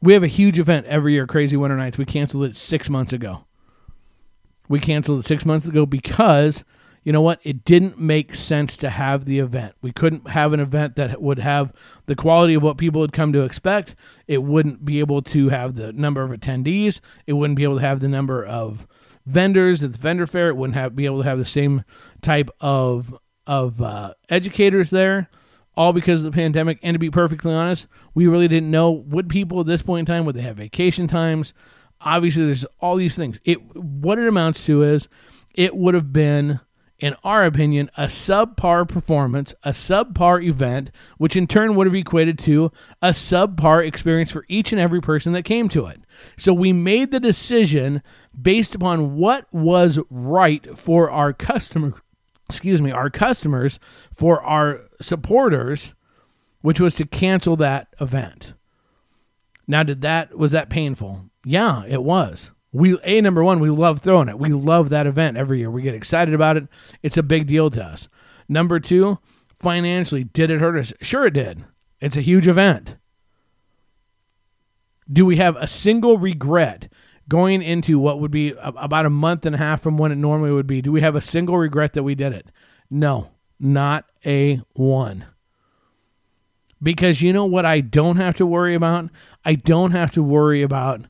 We 0.03 0.12
have 0.12 0.24
a 0.24 0.27
huge 0.27 0.59
event 0.59 0.85
every 0.87 1.14
year, 1.14 1.27
Crazy 1.27 1.57
Winter 1.57 1.77
Nights. 1.77 1.96
We 1.96 2.05
canceled 2.05 2.44
it 2.44 2.59
six 2.59 2.90
months 2.90 3.12
ago. 3.12 3.46
We 4.68 4.81
canceled 4.81 5.20
it 5.20 5.27
six 5.27 5.46
months 5.46 5.66
ago 5.66 5.87
because 5.87 6.64
you 7.05 7.12
know 7.12 7.21
what? 7.21 7.38
It 7.43 7.64
didn't 7.64 7.99
make 7.99 8.35
sense 8.35 8.77
to 8.79 8.90
have 8.90 9.27
the 9.27 9.38
event. 9.38 9.75
We 9.83 9.93
couldn't 9.93 10.31
have 10.31 10.53
an 10.53 10.61
event 10.61 10.97
that 10.97 11.21
would 11.23 11.38
have 11.38 11.73
the 12.07 12.17
quality 12.17 12.55
of 12.55 12.62
what 12.62 12.79
people 12.79 13.03
had 13.03 13.12
come 13.12 13.33
to 13.35 13.43
expect. 13.43 13.95
It 14.27 14.43
wouldn't 14.43 14.85
be 14.85 15.01
able 15.01 15.21
to 15.23 15.51
have 15.51 15.77
the 15.77 15.93
number 15.93 16.23
of 16.23 16.31
attendees. 16.31 17.01
It 17.27 17.35
wouldn't 17.35 17.59
be 17.59 17.64
able 17.64 17.77
to 17.77 17.87
have 17.87 18.01
the 18.01 18.09
number 18.09 18.45
of 18.45 18.87
vendors 19.27 19.83
at 19.85 19.93
the 19.93 19.99
vendor 19.99 20.27
fair. 20.27 20.49
It 20.49 20.57
wouldn't 20.57 20.77
have 20.77 20.97
be 20.97 21.05
able 21.05 21.23
to 21.23 21.29
have 21.29 21.38
the 21.38 21.45
same 21.45 21.85
type 22.23 22.51
of 22.61 23.14
of 23.47 23.83
uh, 23.83 24.14
educators 24.31 24.88
there. 24.90 25.29
all 25.77 25.93
because 25.93 26.21
of 26.21 26.25
the 26.25 26.31
pandemic. 26.31 26.79
And 26.83 26.95
to 26.95 26.99
be 26.99 27.11
perfectly 27.11 27.53
honest, 27.53 27.87
we 28.14 28.27
really 28.27 28.49
didn't 28.49 28.71
know 28.71 28.90
would 28.90 29.29
people 29.29 29.61
at 29.61 29.67
this 29.67 29.83
point 29.83 30.09
in 30.09 30.14
time 30.14 30.25
would 30.25 30.37
they 30.37 30.43
have 30.43 30.57
vacation 30.57 31.09
times. 31.09 31.53
Obviously, 32.01 32.47
there's 32.47 32.64
all 32.81 32.97
these 32.97 33.17
things. 33.17 33.38
It 33.45 33.75
what 33.77 34.19
it 34.19 34.27
amounts 34.29 34.64
to 34.67 34.83
is 34.83 35.09
it 35.55 35.77
would 35.77 35.95
have 35.95 36.12
been, 36.12 36.61
in 36.98 37.14
our 37.24 37.44
opinion, 37.44 37.90
a 37.96 38.04
subpar 38.04 38.88
performance, 38.88 39.52
a 39.62 39.70
subpar 39.70 40.42
event, 40.44 40.90
which 41.18 41.37
in 41.37 41.46
turn 41.46 41.74
would 41.74 41.87
have 41.87 41.94
equated 41.94 42.38
to 42.40 42.70
a 43.02 43.11
subpar 43.11 43.87
experience 43.87 44.30
for 44.30 44.44
each 44.48 44.72
and 44.72 44.80
every 44.80 45.00
person 45.00 45.33
that 45.33 45.44
came 45.44 45.68
to 45.70 45.87
it. 45.87 46.00
So 46.37 46.52
we 46.52 46.72
made 46.72 47.11
the 47.11 47.20
decision 47.20 48.02
based 48.40 48.74
upon 48.74 49.16
what 49.16 49.52
was 49.52 49.98
right 50.09 50.78
for 50.78 51.11
our 51.11 51.33
customer 51.33 51.94
excuse 52.48 52.83
me, 52.83 52.90
our 52.90 53.11
customers 53.11 53.78
for 54.12 54.42
our 54.42 54.83
supporters, 55.00 55.94
which 56.61 56.80
was 56.80 56.94
to 56.94 57.07
cancel 57.07 57.57
that 57.57 57.88
event. 58.00 58.54
Now, 59.66 59.83
did 59.83 60.02
that 60.02 60.37
was 60.37 60.52
that 60.52 60.68
painful? 60.68 61.30
Yeah, 61.44 61.85
it 61.87 62.02
was. 62.02 62.50
We 62.75 62.99
a 63.05 63.21
number 63.21 63.45
one, 63.45 63.61
we 63.61 63.71
love 63.71 64.01
throwing 64.01 64.29
it. 64.29 64.37
We 64.37 64.49
love 64.49 64.89
that 64.89 65.07
event 65.07 65.37
every 65.37 65.61
year. 65.61 65.71
We 65.71 65.81
get 65.81 65.95
excited 65.95 66.35
about 66.35 66.57
it. 66.57 66.67
It's 67.05 67.17
a 67.17 67.23
big 67.23 67.47
deal 67.47 67.71
to 67.71 67.83
us. 67.83 68.09
Number 68.49 68.81
two, 68.81 69.21
financially, 69.61 70.25
did 70.25 70.51
it 70.51 70.61
hurt 70.61 70.77
us? 70.77 70.93
Sure, 71.01 71.27
it 71.27 71.35
did. 71.35 71.65
It's 72.01 72.17
a 72.17 72.21
huge 72.21 72.49
event. 72.49 72.97
Do 75.11 75.25
we 75.25 75.37
have 75.37 75.55
a 75.55 75.69
single 75.69 76.19
regret 76.19 76.93
going 77.29 77.63
into 77.63 78.01
what 78.01 78.19
would 78.19 78.33
be 78.33 78.55
about 78.61 79.07
a 79.07 79.11
month 79.11 79.47
and 79.47 79.55
a 79.55 79.59
half 79.59 79.81
from 79.81 79.97
when 79.97 80.11
it 80.11 80.17
normally 80.17 80.51
would 80.51 80.67
be? 80.67 80.83
Do 80.83 80.91
we 80.91 81.01
have 81.01 81.15
a 81.15 81.21
single 81.21 81.57
regret 81.57 81.93
that 81.93 82.03
we 82.03 82.17
did 82.17 82.33
it? 82.33 82.51
No, 82.91 83.31
not 83.61 84.07
a 84.27 84.61
one. 84.73 85.27
Because 86.83 87.23
you 87.23 87.33
know 87.33 87.45
what 87.45 87.65
I 87.65 87.81
don't 87.81 88.17
have 88.17 88.35
to 88.35 88.45
worry 88.45 88.75
about? 88.75 89.11
I 89.45 89.55
don't 89.55 89.93
have 89.93 90.11
to 90.13 90.25
worry 90.25 90.63
about 90.63 91.03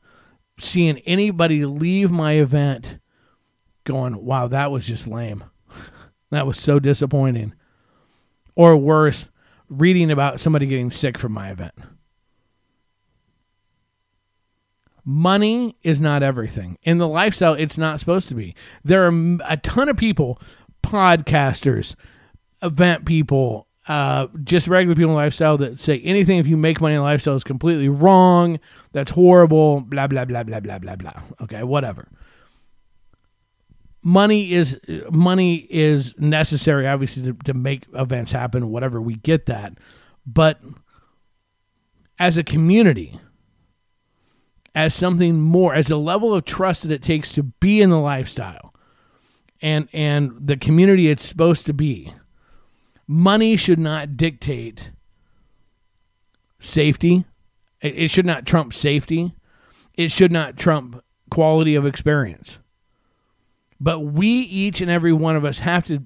seeing 0.59 0.99
anybody 1.01 1.65
leave 1.65 2.11
my 2.11 2.33
event 2.33 2.99
going, 3.85 4.25
wow, 4.25 4.49
that 4.49 4.71
was 4.71 4.87
just 4.87 5.07
lame. 5.07 5.45
that 6.31 6.47
was 6.47 6.59
so 6.59 6.79
disappointing. 6.79 7.55
Or 8.55 8.77
worse, 8.77 9.29
reading 9.69 10.11
about 10.11 10.41
somebody 10.41 10.67
getting 10.67 10.91
sick 10.91 11.19
from 11.19 11.33
my 11.33 11.51
event. 11.51 11.75
Money 15.05 15.77
is 15.83 16.01
not 16.01 16.23
everything. 16.23 16.79
In 16.83 16.97
the 16.99 17.09
lifestyle, 17.09 17.53
it's 17.53 17.77
not 17.77 18.01
supposed 18.01 18.29
to 18.29 18.35
be. 18.35 18.55
There 18.83 19.07
are 19.07 19.39
a 19.47 19.59
ton 19.59 19.91
of 19.91 19.99
people, 19.99 20.41
podcasters, 20.83 21.95
event 22.63 23.05
people, 23.05 23.67
uh, 23.87 24.29
just 24.45 24.67
regular 24.67 24.95
people 24.95 25.11
in 25.11 25.17
lifestyle 25.17 25.59
that 25.59 25.79
say 25.79 25.99
anything 26.01 26.39
if 26.39 26.47
you 26.47 26.57
make 26.57 26.81
money 26.81 26.95
in 26.95 27.03
lifestyle 27.03 27.35
is 27.35 27.45
completely 27.45 27.89
wrong. 27.89 28.59
That's 28.93 29.11
horrible. 29.11 29.81
Blah 29.81 30.07
blah 30.07 30.25
blah 30.25 30.43
blah 30.43 30.61
blah 30.61 30.79
blah 30.79 30.97
blah. 30.97 31.23
Okay, 31.43 31.63
whatever. 31.63 32.09
Money 34.03 34.53
is 34.53 34.79
money 35.11 35.67
is 35.71 36.15
necessary, 36.19 36.87
obviously, 36.87 37.23
to, 37.25 37.33
to 37.45 37.55
make 37.55 37.85
events 37.95 38.33
happen. 38.33 38.71
Whatever 38.71 39.01
we 39.01 39.17
get 39.17 39.47
that, 39.47 39.75
but 40.27 40.61
as 42.19 42.37
a 42.37 42.43
community, 42.43 43.19
as 44.75 44.95
something 44.95 45.41
more, 45.41 45.75
as 45.75 45.91
a 45.91 45.97
level 45.97 46.35
of 46.35 46.45
trust 46.45 46.83
that 46.83 46.93
it 46.93 47.03
takes 47.03 47.33
to 47.33 47.43
be 47.43 47.81
in 47.81 47.91
the 47.91 47.99
lifestyle 47.99 48.75
and 49.61 49.89
and 49.93 50.33
the 50.41 50.57
community 50.57 51.09
it's 51.09 51.25
supposed 51.25 51.67
to 51.67 51.73
be. 51.73 52.13
Money 53.07 53.57
should 53.57 53.79
not 53.79 54.17
dictate 54.17 54.91
safety. 56.59 57.25
It, 57.81 58.11
should 58.11 58.25
not 58.25 58.47
trump 58.47 58.73
safety. 58.73 59.35
It 59.95 60.11
should 60.11 60.33
not 60.33 60.57
trump 60.57 61.03
quality 61.31 61.75
of 61.75 61.85
experience. 61.85 62.59
But 63.79 64.01
we 64.01 64.29
each 64.29 64.81
and 64.81 64.91
every 64.91 65.13
one 65.13 65.37
of 65.37 65.45
us 65.45 65.59
have 65.59 65.85
to 65.87 66.05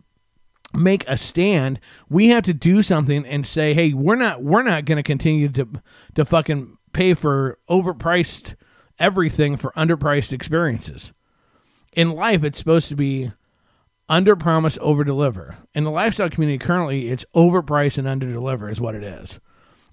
make 0.75 1.07
a 1.07 1.17
stand. 1.17 1.79
We 2.09 2.29
have 2.29 2.43
to 2.45 2.55
do 2.55 2.83
something 2.83 3.25
and 3.25 3.47
say, 3.47 3.75
"Hey, 3.75 3.93
we're 3.93 4.17
not 4.17 4.43
we're 4.43 4.63
not 4.63 4.85
going 4.85 4.97
to 4.97 5.03
continue 5.03 5.49
to 5.51 5.69
to 6.17 6.25
fucking 6.25 6.79
pay 6.93 7.15
for 7.15 7.59
overpriced 7.71 8.57
everything 8.99 9.57
for 9.57 9.73
underpriced 9.77 10.33
experiences. 10.33 11.13
In 11.93 12.11
life, 12.11 12.45
it's 12.45 12.59
supposed 12.59 12.89
to 12.89 12.97
be 12.97 13.33
under 14.09 14.37
promise, 14.37 14.79
over 14.81 15.05
deliver. 15.05 15.59
In 15.75 15.85
the 15.85 15.91
lifestyle 15.91 16.31
community, 16.31 16.59
currently, 16.59 17.09
it's 17.09 17.25
overprice 17.35 17.99
and 17.99 18.09
under 18.09 18.31
deliver 18.31 18.71
is 18.71 18.81
what 18.81 18.95
it 18.95 19.03
is. 19.03 19.39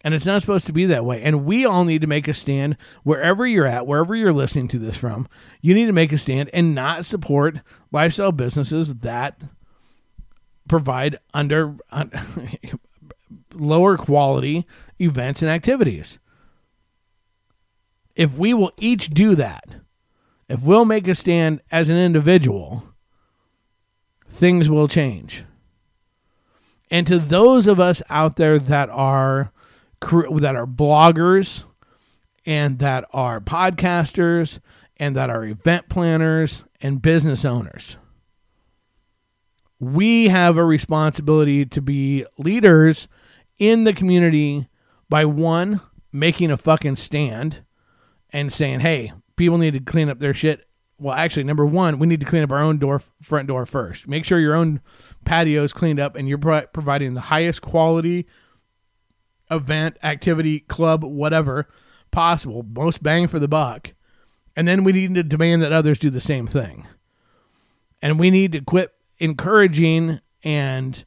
And 0.02 0.14
it's 0.14 0.26
not 0.26 0.42
supposed 0.42 0.68
to 0.68 0.74
be 0.74 0.86
that 0.86 1.06
way. 1.06 1.22
And 1.22 1.46
we 1.46 1.66
all 1.66 1.84
need 1.84 2.02
to 2.02 2.08
make 2.08 2.28
a 2.28 2.34
stand 2.34 2.78
wherever 3.04 3.46
you're 3.48 3.66
at, 3.66 3.88
wherever 3.88 4.16
you're 4.16 4.34
listening 4.34 4.68
to 4.70 4.80
this 4.80 4.98
from. 4.98 5.28
You 5.62 5.74
need 5.74 5.88
to 5.88 5.92
make 5.92 6.12
a 6.12 6.18
stand 6.18 6.50
and 6.54 6.76
not 6.76 7.06
support 7.06 7.60
lifestyle 7.92 8.32
businesses 8.32 8.94
that 8.94 9.42
provide 10.68 11.18
under, 11.34 11.76
lower 13.54 13.98
quality 13.98 14.68
events 15.00 15.42
and 15.42 15.50
activities 15.50 16.20
if 18.16 18.38
we 18.38 18.54
will 18.54 18.72
each 18.78 19.10
do 19.10 19.36
that, 19.36 19.66
if 20.48 20.64
we'll 20.64 20.86
make 20.86 21.08
a 21.08 21.16
stand 21.16 21.62
as 21.72 21.90
an 21.90 21.98
individual, 21.98 22.84
things 24.28 24.70
will 24.70 24.88
change. 24.88 25.46
And 26.92 27.08
to 27.08 27.18
those 27.20 27.68
of 27.68 27.80
us 27.80 28.02
out 28.10 28.36
there 28.36 28.60
that 28.60 28.90
are 28.90 29.52
that 30.02 30.56
are 30.56 30.68
bloggers 30.68 31.64
and 32.46 32.78
that 32.80 33.06
are 33.12 33.40
podcasters 33.40 34.60
and 34.98 35.16
that 35.16 35.30
are 35.32 35.46
event 35.46 35.90
planners 35.90 36.64
and 36.82 37.02
business 37.02 37.44
owners, 37.44 37.98
we 39.80 40.28
have 40.28 40.58
a 40.58 40.64
responsibility 40.64 41.66
to 41.66 41.82
be 41.82 42.26
leaders 42.38 43.08
in 43.58 43.84
the 43.84 43.94
community 43.94 44.68
by 45.10 45.26
one 45.26 45.82
making 46.12 46.52
a 46.52 46.58
fucking 46.58 46.96
stand 46.96 47.64
and 48.32 48.54
saying, 48.54 48.82
"Hey, 48.82 49.12
people 49.36 49.58
need 49.58 49.74
to 49.74 49.80
clean 49.80 50.10
up 50.10 50.20
their 50.20 50.34
shit." 50.34 50.68
Well, 50.98 51.14
actually, 51.14 51.44
number 51.44 51.66
one, 51.66 52.00
we 52.00 52.08
need 52.08 52.22
to 52.22 52.26
clean 52.26 52.44
up 52.44 52.52
our 52.52 52.62
own 52.62 52.78
door, 52.78 53.02
front 53.22 53.48
door 53.48 53.66
first. 53.66 54.08
Make 54.08 54.24
sure 54.24 54.40
your 54.40 54.56
own 54.56 54.82
patio 55.26 55.64
is 55.64 55.74
cleaned 55.74 56.00
up, 56.00 56.16
and 56.16 56.28
you're 56.30 56.38
pro- 56.38 56.68
providing 56.68 57.14
the 57.14 57.22
highest 57.22 57.62
quality 57.62 58.26
event, 59.52 59.98
activity, 60.04 60.62
club, 60.62 61.04
whatever 61.04 61.68
possible, 62.12 62.64
most 62.64 63.04
bang 63.04 63.28
for 63.28 63.40
the 63.40 63.48
buck. 63.48 63.94
And 64.56 64.68
then 64.68 64.84
we 64.84 64.94
need 64.94 65.16
to 65.16 65.24
demand 65.24 65.62
that 65.62 65.74
others 65.74 66.00
do 66.00 66.10
the 66.10 66.22
same 66.22 66.48
thing. 66.48 66.88
And 68.02 68.18
we 68.18 68.30
need 68.32 68.54
to 68.54 68.62
quit 68.62 68.94
encouraging 69.20 70.22
and 70.44 71.04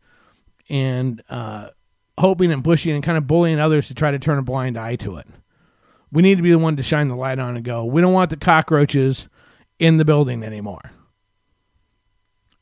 and 0.69 1.23
uh, 1.31 1.69
hoping 2.19 2.53
and 2.53 2.63
pushing 2.63 2.95
and 2.95 3.03
kind 3.03 3.17
of 3.17 3.27
bullying 3.27 3.59
others 3.59 3.89
to 3.89 3.95
try 3.95 4.11
to 4.11 4.19
turn 4.19 4.39
a 4.39 4.43
blind 4.43 4.77
eye 4.77 4.97
to 4.97 5.17
it. 5.17 5.27
We 6.13 6.23
need 6.23 6.37
to 6.37 6.43
be 6.43 6.51
the 6.51 6.59
one 6.59 6.77
to 6.77 6.83
shine 6.83 7.09
the 7.09 7.17
light 7.17 7.39
on 7.39 7.57
and 7.57 7.65
go, 7.65 7.85
we 7.85 8.03
don't 8.03 8.13
want 8.13 8.31
the 8.31 8.37
cockroaches 8.37 9.29
in 9.79 9.97
the 9.97 10.05
building 10.05 10.43
anymore. 10.43 10.93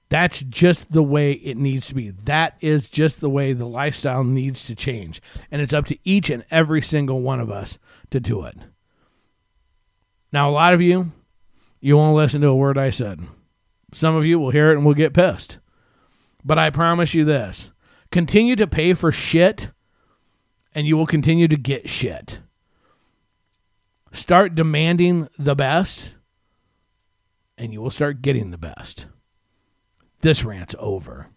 That's 0.09 0.40
just 0.42 0.92
the 0.92 1.02
way 1.02 1.33
it 1.33 1.57
needs 1.57 1.88
to 1.88 1.94
be. 1.94 2.11
That 2.11 2.57
is 2.61 2.88
just 2.88 3.20
the 3.20 3.31
way 3.31 3.52
the 3.52 3.66
lifestyle 3.66 4.22
needs 4.22 4.64
to 4.66 4.74
change. 4.74 5.20
And 5.50 5.61
it's 5.61 5.72
up 5.72 5.87
to 5.87 5.98
each 6.05 6.31
and 6.31 6.44
every 6.50 6.81
single 6.81 7.20
one 7.20 7.40
of 7.40 7.50
us 7.50 7.79
to 8.11 8.20
do 8.20 8.44
it. 8.44 8.57
Now, 10.33 10.48
a 10.48 10.52
lot 10.52 10.74
of 10.74 10.81
you, 10.81 11.12
you 11.81 11.96
won't 11.96 12.16
listen 12.16 12.40
to 12.42 12.48
a 12.48 12.55
word 12.55 12.79
I 12.79 12.90
said. 12.90 13.20
Some 13.92 14.14
of 14.14 14.24
you 14.24 14.38
will 14.38 14.50
hear 14.50 14.70
it 14.70 14.76
and 14.76 14.85
will 14.85 14.94
get 14.94 15.14
pissed. 15.14 15.59
But 16.44 16.59
I 16.59 16.70
promise 16.70 17.14
you 17.14 17.24
this 17.24 17.70
continue 18.12 18.55
to 18.57 18.66
pay 18.66 18.94
for 18.94 19.11
shit, 19.11 19.70
and 20.74 20.87
you 20.87 20.96
will 20.96 21.07
continue 21.07 21.48
to 21.48 21.57
get 21.57 21.88
shit. 21.88 22.38
Start 24.12 24.55
demanding 24.55 25.29
the 25.38 25.57
best, 25.57 26.14
and 27.59 27.73
you 27.73 27.81
will 27.81 27.90
start 27.90 28.23
getting 28.23 28.51
the 28.51 28.59
best. 28.59 29.07
This 30.21 30.45
rant's 30.45 30.75
over. 30.79 31.29